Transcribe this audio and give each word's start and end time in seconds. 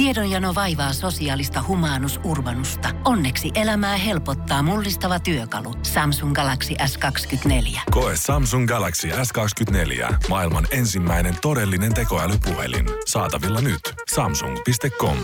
Tiedonjano 0.00 0.54
vaivaa 0.54 0.92
sosiaalista 0.92 1.64
humanus 1.68 2.20
urbanusta. 2.24 2.88
Onneksi 3.04 3.50
elämää 3.54 3.96
helpottaa 3.96 4.62
mullistava 4.62 5.20
työkalu. 5.20 5.74
Samsung 5.82 6.34
Galaxy 6.34 6.74
S24. 6.74 7.80
Koe 7.90 8.12
Samsung 8.16 8.68
Galaxy 8.68 9.08
S24. 9.08 10.14
Maailman 10.28 10.66
ensimmäinen 10.70 11.34
todellinen 11.42 11.94
tekoälypuhelin. 11.94 12.86
Saatavilla 13.06 13.60
nyt. 13.60 13.80
Samsung.com. 14.14 15.16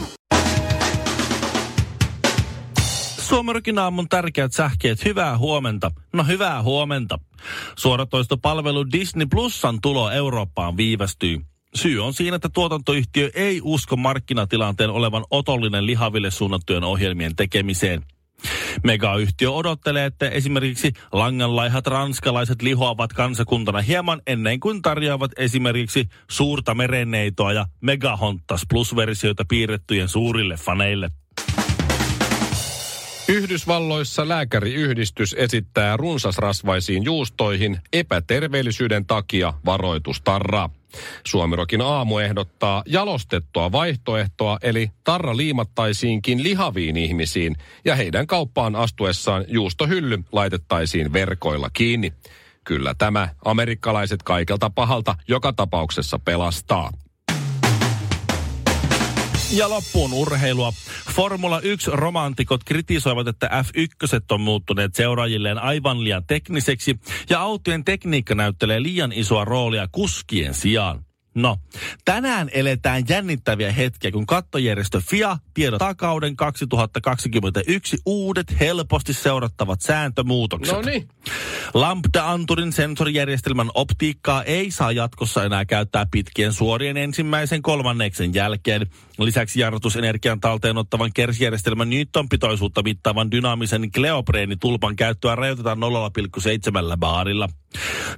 Suomerokin 3.19 3.79
aamun 3.79 4.09
tärkeät 4.09 4.53
sähkeet, 4.53 5.05
hyvää 5.05 5.39
huomenta. 5.39 5.91
No 6.13 6.25
hyvää 6.25 6.63
huomenta. 6.63 7.19
Suoratoistopalvelu 7.77 8.93
Disney 8.93 9.27
Plusan 9.27 9.79
tulo 9.81 10.11
Eurooppaan 10.11 10.77
viivästyy. 10.77 11.41
Syy 11.77 12.05
on 12.05 12.15
siinä, 12.15 12.37
että 12.37 12.49
tuotantoyhtiö 12.49 13.31
ei 13.35 13.61
usko 13.65 13.97
markkinatilanteen 13.97 14.91
olevan 14.91 15.25
otollinen 15.31 15.87
lihaville 15.87 16.31
suunnattujen 16.31 16.85
ohjelmien 16.85 17.37
tekemiseen. 17.37 18.03
Megayhtiö 18.85 19.51
odottelee, 19.51 20.07
että 20.07 20.29
esimerkiksi 20.29 20.93
langanlaihat 21.13 21.87
ranskalaiset 21.87 22.63
lihoavat 22.63 23.13
kansakuntana 23.13 23.81
hieman 23.81 24.23
ennen 24.27 24.61
kuin 24.61 24.83
tarjoavat 24.83 25.31
esimerkiksi 25.37 26.09
suurta 26.31 26.75
merenneitoa 26.75 27.53
ja 27.53 27.67
Megahontas 27.81 28.63
Plus-versioita 28.71 29.45
piirrettyjen 29.49 30.09
suurille 30.09 30.57
faneille. 30.57 31.11
Yhdysvalloissa 33.29 34.29
lääkäriyhdistys 34.29 35.35
esittää 35.39 35.97
runsasrasvaisiin 35.97 37.05
juustoihin 37.05 37.79
epäterveellisyyden 37.93 39.07
takia 39.07 39.53
varoitustarraa. 39.65 40.71
Suomirokin 41.27 41.81
aamu 41.81 42.19
ehdottaa 42.19 42.83
jalostettua 42.87 43.73
vaihtoehtoa, 43.73 44.59
eli 44.63 44.91
tarra 45.05 45.37
liimattaisiinkin 45.37 46.43
lihaviin 46.43 46.97
ihmisiin 46.97 47.57
ja 47.85 47.97
heidän 47.97 48.27
kauppaan 48.27 48.77
astuessaan 48.77 49.45
juustohylly 49.49 50.25
laitettaisiin 50.33 51.13
verkoilla 51.13 51.71
kiinni. 51.71 52.13
Kyllä 52.65 52.95
tämä 52.99 53.29
amerikkalaiset 53.45 54.23
kaikelta 54.23 54.71
pahalta 54.71 55.15
joka 55.29 55.53
tapauksessa 55.53 56.19
pelastaa. 56.19 56.91
Ja 59.51 59.69
loppuun 59.69 60.13
urheilua. 60.13 60.73
Formula 61.15 61.61
1-romantikot 61.61 62.65
kritisoivat, 62.65 63.29
että 63.29 63.51
F1 63.63 64.25
on 64.31 64.41
muuttuneet 64.41 64.95
seuraajilleen 64.95 65.59
aivan 65.59 66.05
liian 66.05 66.27
tekniseksi 66.27 67.01
ja 67.31 67.41
autojen 67.41 67.85
tekniikka 67.85 68.35
näyttelee 68.35 68.83
liian 68.83 69.13
isoa 69.13 69.45
roolia 69.45 69.89
kuskien 69.93 70.55
sijaan. 70.55 71.07
No, 71.35 71.57
tänään 72.05 72.51
eletään 72.53 73.05
jännittäviä 73.09 73.73
hetkiä, 73.73 74.11
kun 74.11 74.27
kattojärjestö 74.27 75.01
FIA 75.01 75.39
tiedottaa 75.55 75.95
kauden 75.95 76.37
2021 76.37 77.97
uudet 78.07 78.61
helposti 78.61 79.13
seurattavat 79.13 79.81
sääntömuutokset. 79.81 80.75
No 80.77 80.83
niin. 80.83 81.09
Lambda-anturin 81.75 82.73
sensorijärjestelmän 82.73 83.71
optiikkaa 83.75 84.45
ei 84.45 84.71
saa 84.71 84.93
jatkossa 84.93 85.45
enää 85.45 85.65
käyttää 85.65 86.07
pitkien 86.11 86.53
suorien 86.53 86.97
ensimmäisen 86.97 87.63
kolmanneksen 87.63 88.35
jälkeen. 88.35 88.87
Lisäksi 89.19 89.61
jarrutusenergian 89.61 90.41
talteen 90.41 90.77
ottavan 90.77 91.11
kersijärjestelmän 91.15 91.91
newtonpitoisuutta 91.91 92.83
mittaavan 92.83 93.31
dynaamisen 93.31 93.93
kleopreenitulpan 93.93 94.97
käyttöä 94.97 95.35
rajoitetaan 95.35 95.79
0,7 95.79 96.97
baarilla. 96.97 97.49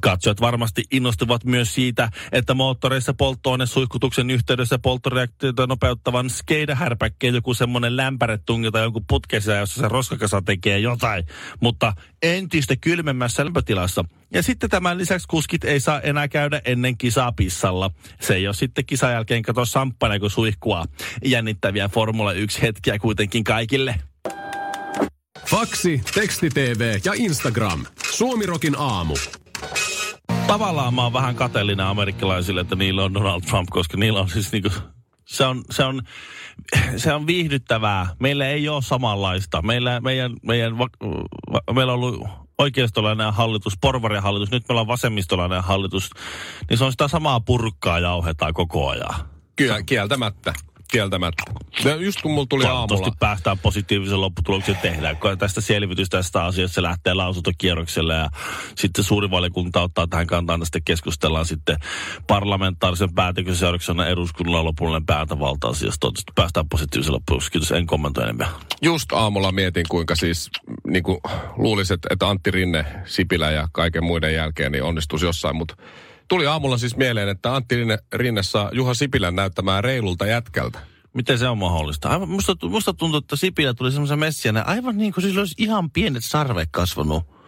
Katsojat 0.01 0.41
varmasti 0.41 0.85
innostuvat 0.93 1.45
myös 1.45 1.75
siitä, 1.75 2.11
että 2.33 2.55
moottoreissa 2.55 3.15
polttoainesuihkutuksen 3.15 4.31
yhteydessä 4.31 4.79
polttoreaktioita 4.79 5.67
nopeuttavan 5.67 6.31
skeidahärpäkkeen 6.31 7.35
joku 7.35 7.55
semmoinen 7.55 7.97
lämpäre 7.97 8.39
tungeta 8.47 8.79
jonkun 8.79 9.05
putkessa, 9.09 9.53
jossa 9.53 9.81
se 9.81 9.89
roskakasa 9.89 10.43
tekee 10.43 10.79
jotain, 10.79 11.25
mutta 11.61 11.93
entistä 12.23 12.77
kylmemmässä 12.77 13.45
lämpötilassa. 13.45 14.05
Ja 14.33 14.43
sitten 14.43 14.71
tämän 14.71 14.99
lisäksi 14.99 15.29
kuskit 15.29 15.65
ei 15.65 15.81
saa 15.81 16.01
enää 16.01 16.29
käydä 16.29 16.61
ennen 16.65 16.99
kisaa 16.99 17.33
pissalla. 17.33 17.91
Se 18.21 18.35
ei 18.35 18.47
ole 18.47 18.55
sitten 18.55 18.87
kisan 18.87 19.13
jälkeen 19.13 19.43
kato 19.43 19.65
samppana 19.65 20.19
kuin 20.19 20.31
suihkua. 20.31 20.85
Jännittäviä 21.25 21.89
Formula 21.89 22.33
1 22.33 22.63
hetkiä 22.63 22.99
kuitenkin 22.99 23.45
kaikille. 23.45 23.95
Faksi, 25.47 26.03
teksti-TV 26.15 27.01
ja 27.05 27.13
Instagram. 27.17 27.87
Suomirokin 28.11 28.75
aamu. 28.79 29.17
Tavallaan 30.47 30.95
mä 30.95 31.03
oon 31.03 31.13
vähän 31.13 31.35
kateellinen 31.35 31.87
amerikkalaisille, 31.87 32.61
että 32.61 32.77
niillä 32.77 33.05
on 33.05 33.15
Donald 33.15 33.43
Trump, 33.43 33.69
koska 33.71 33.97
niillä 33.97 34.21
on 34.21 34.29
siis 34.29 34.53
niinku, 34.53 34.71
se 35.29 35.45
on, 35.45 35.65
se 35.71 35.85
on, 35.85 36.03
se 36.97 37.15
on 37.15 37.27
viihdyttävää. 37.27 38.07
Meillä 38.19 38.49
ei 38.49 38.69
ole 38.69 38.83
samanlaista. 38.83 39.63
Meillä, 39.63 40.01
meidän, 40.01 40.37
meidän, 40.43 40.79
va, 40.79 40.87
va, 41.53 41.73
meillä 41.73 41.93
on 41.93 41.99
ollut 41.99 42.29
oikeistolainen 42.59 43.33
hallitus, 43.33 43.79
porvarihallitus, 43.81 44.51
nyt 44.51 44.69
meillä 44.69 44.81
on 44.81 44.87
vasemmistolainen 44.87 45.63
hallitus, 45.63 46.11
niin 46.71 46.79
se 46.79 46.85
on 46.85 46.91
sitä 46.93 47.09
samaa 47.09 47.41
purkkaa 47.41 47.99
jauhetaan 47.99 48.55
koko 48.55 48.89
ajan. 48.89 49.15
Kyllä, 49.57 49.83
kieltämättä. 49.83 50.55
Kieltämättä. 50.93 51.43
Ja 51.85 51.97
just 51.97 52.23
kun 52.23 52.33
mulla 52.33 52.47
tuli 52.51 52.65
Toivottavasti 52.65 53.05
aamulla... 53.05 53.17
päästään 53.21 53.59
positiivisen 53.59 54.21
lopputuloksen 54.21 54.77
tehdään, 54.77 55.17
kun 55.17 55.39
tästä 55.39 55.61
selvitys 55.61 56.09
tästä 56.09 56.45
asiasta 56.45 56.75
se 56.75 56.83
lähtee 56.83 57.15
lausuntokierrokselle 57.15 58.15
ja 58.15 58.31
sitten 58.77 59.05
suuri 59.05 59.31
valiokunta 59.31 59.83
ottaa 59.83 60.07
tähän 60.07 60.27
kantaan, 60.27 60.61
sitten 60.65 60.83
keskustellaan 60.85 61.47
sitten 61.47 61.77
parlamentaarisen 62.27 63.15
päätöksen 63.15 63.57
seurauksena 63.57 64.07
eduskunnalla 64.07 64.65
lopullinen 64.65 65.07
päätövalta 65.07 65.69
asiasta. 65.69 65.99
Toivottavasti 66.01 66.33
päästään 66.35 66.69
positiivisen 66.69 67.15
lopputulokseen. 67.15 67.53
Kiitos, 67.53 67.73
en 67.73 67.87
kommentoi 67.87 68.25
enempää. 68.25 68.49
Just 68.83 69.13
aamulla 69.13 69.53
mietin, 69.53 69.87
kuinka 69.89 70.15
siis 70.15 70.51
niin 70.87 71.03
kuin 71.03 71.19
luulisin, 71.57 71.99
että 72.11 72.29
Antti 72.29 72.51
Rinne, 72.51 72.85
Sipilä 73.05 73.51
ja 73.51 73.69
kaiken 73.73 74.05
muiden 74.05 74.35
jälkeen 74.35 74.73
niin 74.73 74.85
onnistuisi 74.85 75.27
jossain, 75.27 75.57
mutta 75.57 75.77
tuli 76.29 76.47
aamulla 76.47 76.79
siis 76.79 76.97
mieleen, 76.97 77.29
että 77.29 77.55
Antti 77.55 77.77
Rinne, 77.77 77.99
Rinne 78.13 78.43
saa 78.43 78.71
Juha 78.73 78.95
Sipilän 78.95 79.37
näyttämään 79.37 79.85
reilulta 79.85 80.27
jätkältä. 80.27 80.79
Miten 81.15 81.39
se 81.39 81.49
on 81.49 81.59
mahdollista? 81.59 82.09
Aivan, 82.09 82.29
musta, 82.29 82.57
musta 82.69 82.95
tuntuu, 82.95 83.19
että 83.19 83.37
Sipilä 83.37 83.75
tuli 83.75 83.91
semmoisen 83.93 84.19
messiänä, 84.19 84.63
aivan 84.63 84.99
niin 84.99 85.13
kuin 85.13 85.25
sillä 85.25 85.39
olisi 85.41 85.55
ihan 85.59 85.91
pienet 85.91 86.25
sarvet 86.25 86.69
kasvanut. 86.73 87.39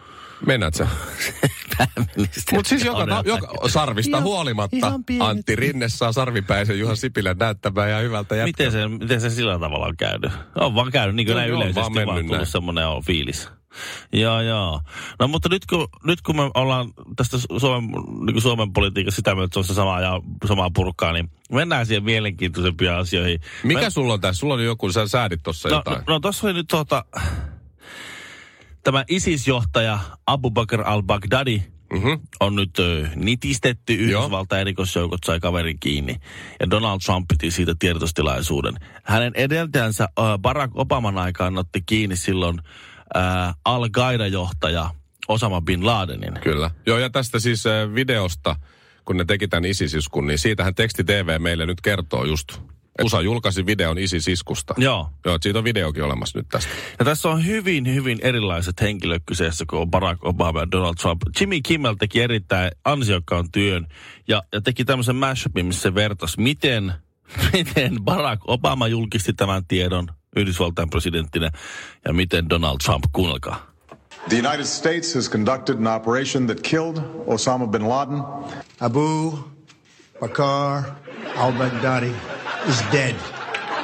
Mennät 0.46 0.74
sä? 0.74 0.88
Mutta 2.52 2.68
siis 2.68 2.84
joka, 2.84 3.06
ta- 3.06 3.22
joka 3.24 3.68
sarvista 3.68 4.16
Ihan- 4.16 4.22
huolimatta 4.22 4.76
ihan 4.76 5.04
pienet. 5.04 5.28
Antti 5.28 5.56
Rinne 5.56 5.88
saa 5.88 6.12
sarvipäisen 6.12 6.78
Juha 6.78 6.94
Sipilän 6.94 7.36
näyttämään 7.38 7.90
ja 7.90 7.98
hyvältä 7.98 8.36
jätkältä. 8.36 8.64
Miten 8.70 8.72
se, 8.72 8.88
miten 8.88 9.20
se 9.20 9.30
sillä 9.30 9.58
tavalla 9.58 9.86
on 9.86 9.96
käynyt? 9.96 10.32
On 10.60 10.74
vaan 10.74 10.90
käynyt, 10.92 11.16
niin 11.16 11.26
kuin 11.26 11.34
No, 11.34 11.40
näin 11.40 11.50
yleisesti 11.50 11.80
vaan 11.80 12.06
vaan, 12.06 12.26
tullut 12.26 12.48
semmoinen 12.48 12.84
fiilis. 13.06 13.48
Joo, 14.12 14.40
joo. 14.40 14.80
No 15.18 15.28
mutta 15.28 15.48
nyt 15.48 15.66
kun, 15.66 15.88
nyt 16.04 16.22
kun 16.22 16.36
me 16.36 16.42
ollaan 16.54 16.90
tästä 17.16 17.36
Suomen, 17.58 17.90
niin 17.90 18.32
kuin 18.32 18.42
Suomen 18.42 18.72
politiikassa 18.72 19.16
sitä 19.16 19.34
mieltä, 19.34 19.44
että 19.44 19.54
se 19.54 19.58
on 19.58 19.64
sitä 19.64 19.74
samaa, 19.74 20.00
ja, 20.00 20.20
samaa 20.48 20.70
purkkaa, 20.74 21.12
niin 21.12 21.30
mennään 21.52 21.86
siihen 21.86 22.04
mielenkiintoisempiin 22.04 22.92
asioihin. 22.92 23.40
Mikä 23.64 23.80
me, 23.80 23.90
sulla 23.90 24.14
on 24.14 24.20
tässä? 24.20 24.40
Sulla 24.40 24.54
oli 24.54 24.64
joku, 24.64 24.92
sä 24.92 25.08
säädit 25.08 25.42
tuossa 25.42 25.68
no, 25.68 25.74
jotain. 25.74 25.96
no, 25.96 26.04
no 26.14 26.20
tuossa 26.20 26.46
oli 26.46 26.54
nyt 26.54 26.68
tuota, 26.68 27.04
tämä 28.82 29.04
ISIS-johtaja 29.08 29.98
Abu 30.26 30.50
Bakr 30.50 30.82
al-Baghdadi 30.86 31.62
Mm-hmm. 31.92 32.20
on 32.40 32.56
nyt 32.56 32.78
ö, 32.78 33.08
nitistetty. 33.16 33.94
Yhdysvaltain 33.94 34.60
erikoisjoukot 34.60 35.18
sai 35.26 35.40
kaverin 35.40 35.80
kiinni. 35.80 36.16
Ja 36.60 36.70
Donald 36.70 37.00
Trump 37.04 37.28
piti 37.28 37.50
siitä 37.50 37.74
tiedotustilaisuuden. 37.78 38.74
Hänen 39.04 39.32
edeltäjänsä 39.34 40.08
ö, 40.18 40.22
Barack 40.38 40.72
Obaman 40.76 41.18
aikaan 41.18 41.58
otti 41.58 41.82
kiinni 41.86 42.16
silloin 42.16 42.58
ö, 43.16 43.20
Al-Qaida-johtaja 43.64 44.90
Osama 45.28 45.60
Bin 45.60 45.86
Ladenin. 45.86 46.34
Kyllä. 46.42 46.70
Joo, 46.86 46.98
ja 46.98 47.10
tästä 47.10 47.38
siis 47.38 47.66
äh, 47.66 47.94
videosta, 47.94 48.56
kun 49.04 49.16
ne 49.16 49.24
teki 49.24 49.48
tämän 49.48 49.64
ISIS-iskun, 49.64 50.26
niin 50.26 50.38
siitähän 50.38 50.74
teksti 50.74 51.04
TV 51.04 51.40
meille 51.40 51.66
nyt 51.66 51.80
kertoo 51.80 52.24
just. 52.24 52.60
USA 53.04 53.20
julkaisi 53.20 53.66
videon 53.66 53.98
ISIS-iskusta. 53.98 54.74
Joo. 54.78 55.10
Joo, 55.24 55.38
siitä 55.40 55.58
on 55.58 55.64
videokin 55.64 56.04
olemassa 56.04 56.38
nyt 56.38 56.48
tästä. 56.48 56.70
Ja 56.98 57.04
tässä 57.04 57.28
on 57.28 57.46
hyvin, 57.46 57.94
hyvin 57.94 58.18
erilaiset 58.22 58.80
henkilöt 58.80 59.22
kyseessä, 59.26 59.64
kun 59.70 59.78
on 59.78 59.90
Barack 59.90 60.24
Obama 60.24 60.60
ja 60.60 60.70
Donald 60.70 60.94
Trump. 60.94 61.22
Jimmy 61.40 61.60
Kimmel 61.60 61.94
teki 61.94 62.22
erittäin 62.22 62.70
ansiokkaan 62.84 63.50
työn 63.52 63.86
ja, 64.28 64.42
ja 64.52 64.60
teki 64.60 64.84
tämmöisen 64.84 65.16
mashupin, 65.16 65.66
missä 65.66 65.82
se 65.82 65.94
vertasi, 65.94 66.40
miten, 66.40 66.92
miten 67.52 68.04
Barack 68.04 68.42
Obama 68.46 68.88
julkisti 68.88 69.32
tämän 69.32 69.66
tiedon 69.68 70.08
Yhdysvaltain 70.36 70.90
presidenttinä 70.90 71.50
ja 72.04 72.12
miten 72.12 72.50
Donald 72.50 72.78
Trump, 72.84 73.04
kuunnelkaa. 73.12 73.70
The 74.28 74.38
United 74.38 74.64
States 74.64 75.14
has 75.14 75.30
conducted 75.30 75.76
an 75.76 75.86
operation 75.86 76.46
that 76.46 76.60
killed 76.60 76.96
Osama 77.26 77.66
bin 77.66 77.88
Laden. 77.88 78.22
Abu 78.80 79.38
Bakr 80.20 80.84
al-Baghdadi 81.36 82.12
is 82.68 82.82
dead. 82.92 83.14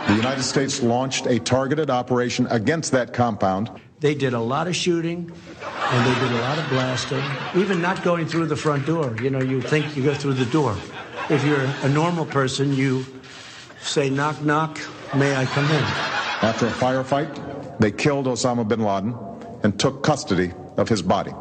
The 0.06 0.12
United 0.12 0.42
States 0.42 0.82
launched 0.82 1.26
a 1.26 1.38
targeted 1.38 1.90
operation 1.90 2.46
against 2.50 2.92
that 2.92 3.16
compound. 3.16 3.68
They 4.00 4.14
did 4.14 4.34
a 4.34 4.40
lot 4.40 4.68
of 4.68 4.76
shooting 4.76 5.32
and 5.90 6.06
they 6.06 6.20
did 6.20 6.32
a 6.32 6.40
lot 6.40 6.58
of 6.58 6.68
blasting, 6.68 7.24
even 7.54 7.80
not 7.80 8.04
going 8.04 8.26
through 8.26 8.48
the 8.48 8.56
front 8.56 8.86
door. 8.86 9.16
You 9.22 9.30
know, 9.30 9.42
you 9.42 9.62
think 9.62 9.96
you 9.96 10.04
go 10.04 10.14
through 10.14 10.34
the 10.34 10.50
door. 10.52 10.76
If 11.30 11.44
you're 11.44 11.66
a 11.82 11.88
normal 11.88 12.26
person, 12.26 12.76
you 12.76 13.04
say 13.80 14.10
knock 14.10 14.42
knock, 14.42 14.78
May 15.14 15.36
I 15.36 15.46
come 15.46 15.70
in? 15.70 16.15
After 16.42 16.66
a 16.66 16.70
firefight, 16.70 17.78
they 17.78 17.90
killed 17.90 18.26
Osama 18.26 18.66
bin 18.66 18.80
Laden 18.80 19.14
and 19.62 19.78
took 19.78 20.02
custody 20.02 20.52
of 20.76 20.88
his 20.88 21.02
body. 21.02 21.32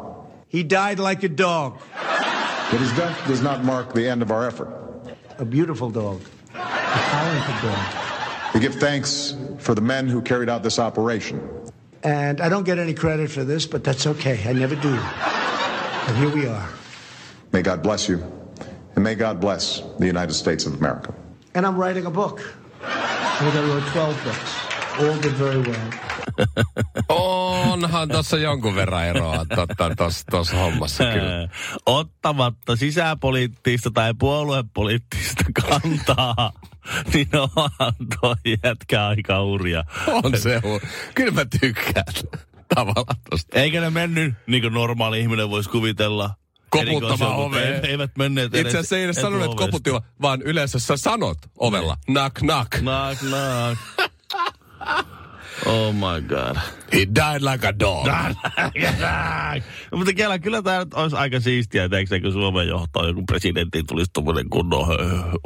He 0.48 0.62
died 0.62 0.98
like 0.98 1.22
a 1.22 1.28
dog. 1.28 1.78
But 1.92 2.80
his 2.80 2.92
death 2.92 3.26
does 3.28 3.42
not 3.42 3.64
mark 3.64 3.94
the 3.94 4.08
end 4.08 4.22
of 4.22 4.30
our 4.30 4.46
effort. 4.46 4.68
A 5.38 5.44
beautiful 5.44 5.90
dog. 5.90 6.20
A 6.54 6.58
talented 6.58 7.62
dog. 7.62 8.54
We 8.54 8.60
give 8.60 8.74
thanks 8.76 9.36
for 9.58 9.74
the 9.74 9.82
men 9.82 10.08
who 10.08 10.22
carried 10.22 10.48
out 10.48 10.62
this 10.62 10.78
operation. 10.78 11.46
And 12.02 12.40
I 12.40 12.48
don't 12.48 12.64
get 12.64 12.78
any 12.78 12.94
credit 12.94 13.30
for 13.30 13.44
this, 13.44 13.66
but 13.66 13.84
that's 13.84 14.06
okay. 14.06 14.42
I 14.48 14.52
never 14.52 14.76
do. 14.76 14.88
And 14.88 16.16
here 16.16 16.30
we 16.34 16.46
are. 16.46 16.68
May 17.52 17.62
God 17.62 17.82
bless 17.82 18.08
you, 18.08 18.22
and 18.94 19.04
may 19.04 19.14
God 19.14 19.40
bless 19.40 19.80
the 19.98 20.06
United 20.06 20.34
States 20.34 20.66
of 20.66 20.74
America. 20.74 21.14
And 21.54 21.66
I'm 21.66 21.76
writing 21.76 22.06
a 22.06 22.10
book. 22.10 22.40
I 22.82 23.38
think 23.40 23.54
I 23.54 23.68
wrote 23.68 23.82
12 23.92 24.24
books. 24.24 24.65
All 24.98 25.22
did 25.22 25.38
very 25.38 25.62
well. 25.62 25.90
Onhan 27.08 28.08
tuossa 28.08 28.36
jonkun 28.38 28.74
verran 28.74 29.06
eroa 29.06 29.46
tuossa 30.30 30.56
hommassa 30.56 31.04
kyllä. 31.04 31.48
Ottamatta 31.86 32.76
sisäpoliittista 32.76 33.90
tai 33.90 34.14
puoluepoliittista 34.18 35.44
kantaa, 35.68 36.52
niin 37.14 37.28
onhan 37.32 37.92
toi 38.20 38.34
jätkä 38.64 39.06
aika 39.06 39.42
uria. 39.42 39.84
On 40.06 40.38
se. 40.38 40.60
Kyllä 41.14 41.30
mä 41.32 41.44
tykkään 41.60 42.04
tavallaan 42.74 43.16
tosta. 43.30 43.58
Eikä 43.58 43.80
ne 43.80 43.90
mennyt, 43.90 44.34
niin 44.46 44.62
kuin 44.62 44.74
normaali 44.74 45.20
ihminen 45.20 45.50
voisi 45.50 45.70
kuvitella. 45.70 46.30
Koputtamaan 46.70 47.36
oveen. 47.36 47.84
ei- 47.84 47.90
Eivät 47.90 48.10
menneet 48.18 48.54
edes 48.54 48.66
Itse 48.66 48.78
asiassa 48.78 48.96
ei 48.96 49.04
edes 49.04 49.16
sanonut, 49.16 49.44
että 49.44 49.56
koputtivat, 49.56 50.04
vaan 50.22 50.42
yleensä 50.42 50.78
sä 50.78 50.96
sanot 50.96 51.38
ovella. 51.58 51.96
Knock, 52.06 52.34
knock. 52.34 52.70
Knock, 52.70 53.18
knock. 53.20 53.78
Oh 55.66 55.92
my 55.92 56.20
god. 56.28 56.56
He 56.92 57.06
died 57.06 57.42
like 57.42 57.68
a 57.68 57.78
dog. 57.78 58.06
no, 59.90 59.98
mutta 59.98 60.12
kyllä, 60.12 60.38
kyllä 60.38 60.62
tämä 60.62 60.86
olisi 60.94 61.16
aika 61.16 61.40
siistiä, 61.40 61.88
teekö 61.88 62.20
kun 62.20 62.32
Suomen 62.32 62.68
johtoon 62.68 63.08
joku 63.08 63.22
presidentti 63.26 63.82
tulisi 63.82 64.10
tuommoinen 64.12 64.50
kunnon 64.50 64.86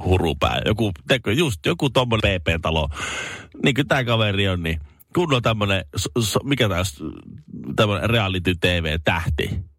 hurupää. 0.04 0.60
Joku, 0.66 0.90
teekö, 1.08 1.32
just 1.32 1.66
joku 1.66 1.90
tuommoinen 1.90 2.40
PP-talo. 2.40 2.88
Niin 3.64 3.74
kuin 3.74 3.88
tämä 3.88 4.04
kaveri 4.04 4.48
on, 4.48 4.62
niin 4.62 4.80
kunnon 5.14 5.42
tämmöinen, 5.42 5.84
mikä 6.44 6.68
taas, 6.68 7.02
tämmöinen 7.76 8.10
reality-tv-tähti. 8.10 9.69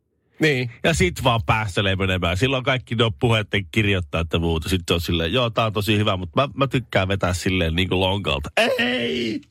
Niin. 0.41 0.71
Ja 0.83 0.93
sit 0.93 1.23
vaan 1.23 1.41
päästelee 1.45 1.95
menemään. 1.95 2.37
Silloin 2.37 2.63
kaikki 2.63 2.95
ne 2.95 3.03
on 3.03 3.13
puheiden 3.19 3.65
kirjoittaa 3.71 4.21
että 4.21 4.39
muuta. 4.39 4.69
Sitten 4.69 4.93
on 4.93 5.01
silleen, 5.01 5.33
joo, 5.33 5.49
tää 5.49 5.65
on 5.65 5.73
tosi 5.73 5.97
hyvä, 5.97 6.17
mutta 6.17 6.41
mä, 6.41 6.49
mä 6.55 6.67
tykkään 6.67 7.07
vetää 7.07 7.33
silleen 7.33 7.75
niin 7.75 7.89
kuin 7.89 7.99
lonkalta. 7.99 8.49
Ei! 8.79 9.41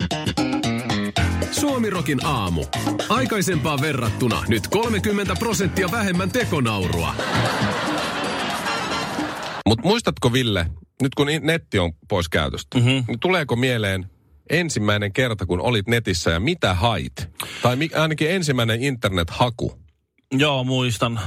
Suomirokin 1.51 2.27
aamu. 2.27 2.65
Aikaisempaan 3.09 3.81
verrattuna 3.81 4.43
nyt 4.49 4.69
30 4.69 5.35
prosenttia 5.39 5.91
vähemmän 5.91 6.31
tekonaurua. 6.31 7.15
Mutta 9.67 9.89
muistatko 9.89 10.33
Ville, 10.33 10.67
nyt 11.03 11.15
kun 11.15 11.27
netti 11.41 11.79
on 11.79 11.93
pois 12.09 12.29
käytöstä, 12.29 12.79
Mhm. 12.79 12.87
mm-hmm. 12.89 13.05
niin 13.09 13.21
tuleeko 13.21 13.57
mieleen 13.57 14.07
ensimmäinen 14.51 15.13
kerta, 15.13 15.47
kun 15.47 15.61
olit 15.61 15.87
netissä 15.89 16.31
ja 16.31 16.41
mitä 16.41 16.75
hait? 16.75 17.13
Tai 17.63 17.77
mi- 17.77 17.91
ainakin 17.95 18.31
ensimmäinen 18.31 18.83
internet-haku. 18.83 19.80
Joo, 20.33 20.65
muistan. 20.65 21.21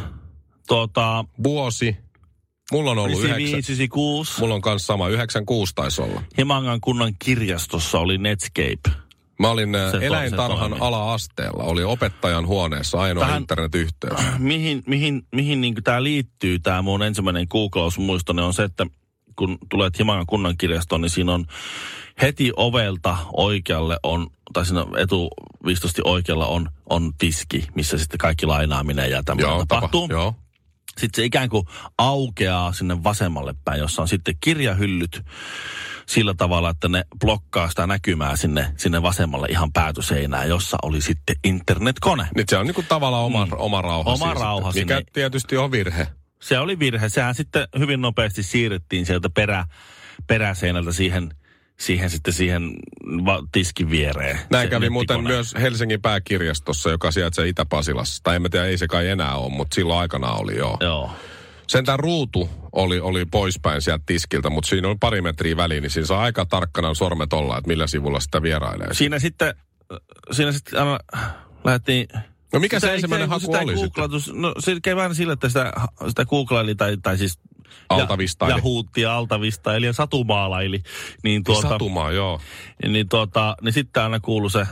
Tota, 0.67 1.25
Vuosi. 1.43 1.97
Mulla 2.71 2.91
on 2.91 2.97
ollut 2.97 3.19
95, 3.19 3.51
yhdeksän. 3.53 3.73
96. 3.73 4.39
Mulla 4.41 4.55
on 4.55 4.61
kanssa 4.61 4.85
sama, 4.85 5.07
96 5.09 5.71
taisi 5.75 6.01
olla. 6.01 6.21
Himangan 6.37 6.81
kunnan 6.81 7.13
kirjastossa 7.19 7.99
oli 7.99 8.17
Netscape. 8.17 9.03
Mä 9.39 9.49
olin 9.49 9.75
ä, 9.75 9.91
Se 9.91 9.97
eläintarhan 10.01 10.57
se 10.59 10.69
toimi. 10.69 10.85
ala-asteella, 10.87 11.63
oli 11.63 11.83
opettajan 11.83 12.47
huoneessa 12.47 12.99
ainoa 12.99 13.25
Tähän- 13.25 13.41
internetyhteys. 13.41 14.19
Mihin, 14.39 14.83
mihin, 14.87 15.21
mihin 15.35 15.61
niin 15.61 15.75
tämä 15.83 16.03
liittyy, 16.03 16.59
tämä 16.59 16.81
mun 16.81 17.03
ensimmäinen 17.03 17.47
googlausmuistoni 17.49 18.41
on 18.41 18.53
se, 18.53 18.63
että 18.63 18.85
kun 19.35 19.57
tulet 19.69 19.99
Himangan 19.99 20.25
kunnan 20.25 20.57
kirjastoon, 20.57 21.01
niin 21.01 21.09
siinä 21.09 21.33
on 21.33 21.45
heti 22.21 22.51
ovelta 22.57 23.17
oikealle 23.33 23.97
on, 24.03 24.27
tai 24.53 24.65
siinä 24.65 24.85
etuvistosti 24.97 26.01
oikealla 26.05 26.47
on, 26.47 26.69
on 26.89 27.11
tiski, 27.17 27.67
missä 27.75 27.97
sitten 27.97 28.17
kaikki 28.17 28.45
lainaaminen 28.45 29.11
ja 29.11 29.23
tämmöinen 29.23 29.49
Joo, 29.51 29.65
tapahtuu. 29.67 30.07
tapa, 30.07 30.13
joo. 30.21 30.35
Sitten 30.99 31.21
se 31.21 31.25
ikään 31.25 31.49
kuin 31.49 31.65
aukeaa 31.97 32.73
sinne 32.73 33.03
vasemmalle 33.03 33.55
päin, 33.65 33.79
jossa 33.79 34.01
on 34.01 34.07
sitten 34.07 34.35
kirjahyllyt 34.41 35.21
sillä 36.05 36.33
tavalla, 36.33 36.69
että 36.69 36.87
ne 36.87 37.03
blokkaa 37.19 37.69
sitä 37.69 37.87
näkymää 37.87 38.35
sinne, 38.35 38.73
sinne 38.77 39.01
vasemmalle 39.01 39.47
ihan 39.49 39.71
päätöseinään, 39.73 40.49
jossa 40.49 40.77
oli 40.83 41.01
sitten 41.01 41.35
internetkone. 41.43 42.27
Nyt 42.35 42.49
se 42.49 42.57
on 42.57 42.67
niinku 42.67 42.83
tavallaan 42.89 43.23
oma, 43.23 43.47
oma 43.55 43.81
rauha. 43.81 44.11
Oma 44.11 44.25
siinä 44.25 44.33
rauha 44.41 44.71
sitten, 44.71 44.85
Mikä 44.85 44.95
sinne. 44.97 45.11
tietysti 45.13 45.57
on 45.57 45.71
virhe. 45.71 46.07
Se 46.41 46.59
oli 46.59 46.79
virhe. 46.79 47.09
Sehän 47.09 47.35
sitten 47.35 47.67
hyvin 47.79 48.01
nopeasti 48.01 48.43
siirrettiin 48.43 49.05
sieltä 49.05 49.29
perä, 49.29 49.65
peräseinältä 50.27 50.91
siihen, 50.91 51.29
siihen 51.79 52.09
sitten 52.09 52.33
siihen 52.33 52.73
va- 53.25 53.43
tiskin 53.51 53.89
viereen. 53.89 54.39
Näin 54.49 54.65
se 54.67 54.69
kävi 54.69 54.89
muuten 54.89 55.23
myös 55.23 55.55
Helsingin 55.61 56.01
pääkirjastossa, 56.01 56.89
joka 56.89 57.11
sijaitsee 57.11 57.47
Itä-Pasilassa. 57.47 58.23
Tai 58.23 58.35
en 58.35 58.41
mä 58.41 58.49
tiedä, 58.49 58.65
ei 58.65 58.77
se 58.77 58.87
kai 58.87 59.07
enää 59.07 59.35
ole, 59.35 59.53
mutta 59.53 59.75
silloin 59.75 59.99
aikana 59.99 60.31
oli 60.31 60.57
joo. 60.57 60.77
Joo. 60.81 61.11
Sentään 61.67 61.99
ruutu 61.99 62.49
oli, 62.71 62.99
oli 62.99 63.25
poispäin 63.25 63.81
sieltä 63.81 64.03
tiskiltä, 64.05 64.49
mutta 64.49 64.69
siinä 64.69 64.87
oli 64.87 64.97
pari 64.99 65.21
metriä 65.21 65.57
väliin, 65.57 65.81
niin 65.81 65.91
siinä 65.91 66.07
saa 66.07 66.21
aika 66.21 66.45
tarkkana 66.45 66.93
sormet 66.93 67.33
olla, 67.33 67.57
että 67.57 67.67
millä 67.67 67.87
sivulla 67.87 68.19
sitä 68.19 68.41
vierailee. 68.41 68.87
Siinä 68.93 69.19
sitten, 69.19 69.53
siinä 70.31 70.51
sitten 70.51 70.79
aina 70.79 70.99
lähdettiin... 71.63 72.07
No 72.53 72.59
mikä 72.59 72.75
se 72.75 72.79
Sitä 72.79 72.91
ei- 72.91 72.95
ensimmäinen 72.95 73.29
haku 73.29 73.39
sitä 73.39 73.59
oli 73.59 73.77
sitten? 73.77 74.03
No 74.33 74.53
se 74.59 74.75
kävi 74.83 74.95
vähän 74.95 75.15
sillä, 75.15 75.33
että 75.33 75.47
sitä, 75.47 75.73
sitä 76.07 76.25
googlaili 76.25 76.75
tai, 76.75 76.97
tai 77.03 77.17
siis... 77.17 77.39
Altavistaili. 77.89 78.51
Ja, 78.51 78.57
ja 78.57 78.63
huutti 78.63 79.01
ja 79.01 79.15
altavistaili 79.17 79.85
ja 79.85 79.93
satumaalaili. 79.93 80.83
Niin, 81.23 81.43
tuota, 81.43 81.69
Satumaa, 81.69 82.11
joo. 82.11 82.41
niin, 82.87 83.09
tuota, 83.09 83.55
niin 83.61 83.73
sitten 83.73 84.03
aina 84.03 84.19
kuului 84.19 84.51
se, 84.51 84.67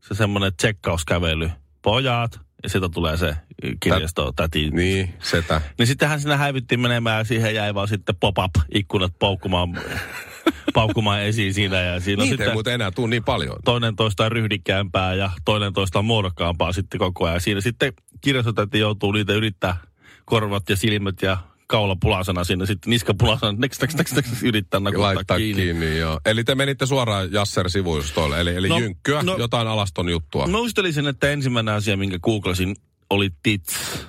se 0.00 0.14
semmoinen 0.14 0.52
tsekkauskävely. 0.56 1.50
Pojat, 1.82 2.40
ja 2.62 2.68
sieltä 2.68 2.88
tulee 2.88 3.16
se 3.16 3.36
kirjasto 3.80 4.32
täti. 4.32 4.70
Niin, 4.70 5.14
setä. 5.22 5.60
Niin 5.78 5.86
sittenhän 5.86 6.20
sinä 6.20 6.36
häivyttiin 6.36 6.80
menemään 6.80 7.18
ja 7.18 7.24
siihen 7.24 7.54
jäi 7.54 7.74
vaan 7.74 7.88
sitten 7.88 8.16
pop-up 8.20 8.50
ikkunat 8.74 9.12
paukkumaan, 9.18 9.80
paukkumaan 10.74 11.22
esiin 11.22 11.54
siinä. 11.54 11.76
Ja 11.80 12.00
siinä 12.00 12.22
Niitä 12.22 12.32
ei 12.34 12.36
sitten 12.38 12.52
muuten 12.52 12.74
enää 12.74 12.90
tuu 12.90 13.06
niin 13.06 13.24
paljon. 13.24 13.56
toinen 13.64 13.96
toista 13.96 14.28
ryhdikkäämpää 14.28 15.14
ja 15.14 15.30
toinen 15.44 15.72
toista 15.72 16.02
muodokkaampaa 16.02 16.72
sitten 16.72 16.98
koko 16.98 17.26
ajan. 17.26 17.40
Siinä 17.40 17.60
sitten 17.60 17.92
kirjastotäti 18.20 18.78
joutuu 18.78 19.12
niitä 19.12 19.32
yrittää 19.32 19.76
korvat 20.24 20.68
ja 20.68 20.76
silmät 20.76 21.22
ja 21.22 21.36
kaula 21.66 21.96
pulasena 22.00 22.44
sinne, 22.44 22.66
sitten 22.66 22.90
niska 22.90 23.14
pulasena, 23.18 23.52
next, 23.52 23.80
next, 23.82 23.98
next, 23.98 24.16
next, 24.16 24.42
yrittää 24.42 24.80
nakuttaa 24.80 25.14
Laittaa 25.14 25.36
kiinni. 25.36 25.62
kiinni, 25.62 25.98
joo. 25.98 26.20
Eli 26.26 26.44
te 26.44 26.54
menitte 26.54 26.86
suoraan 26.86 27.32
Jasser 27.32 27.70
sivustoille, 27.70 28.40
eli, 28.40 28.56
eli 28.56 28.68
No, 28.68 28.78
jynkkyä, 28.78 29.22
no- 29.22 29.36
jotain 29.38 29.68
alaston 29.68 30.08
juttua. 30.08 30.46
Muistelisin, 30.46 31.06
että 31.06 31.30
ensimmäinen 31.30 31.74
asia, 31.74 31.96
minkä 31.96 32.18
googlasin, 32.18 32.76
oli 33.10 33.30
tits. 33.42 34.06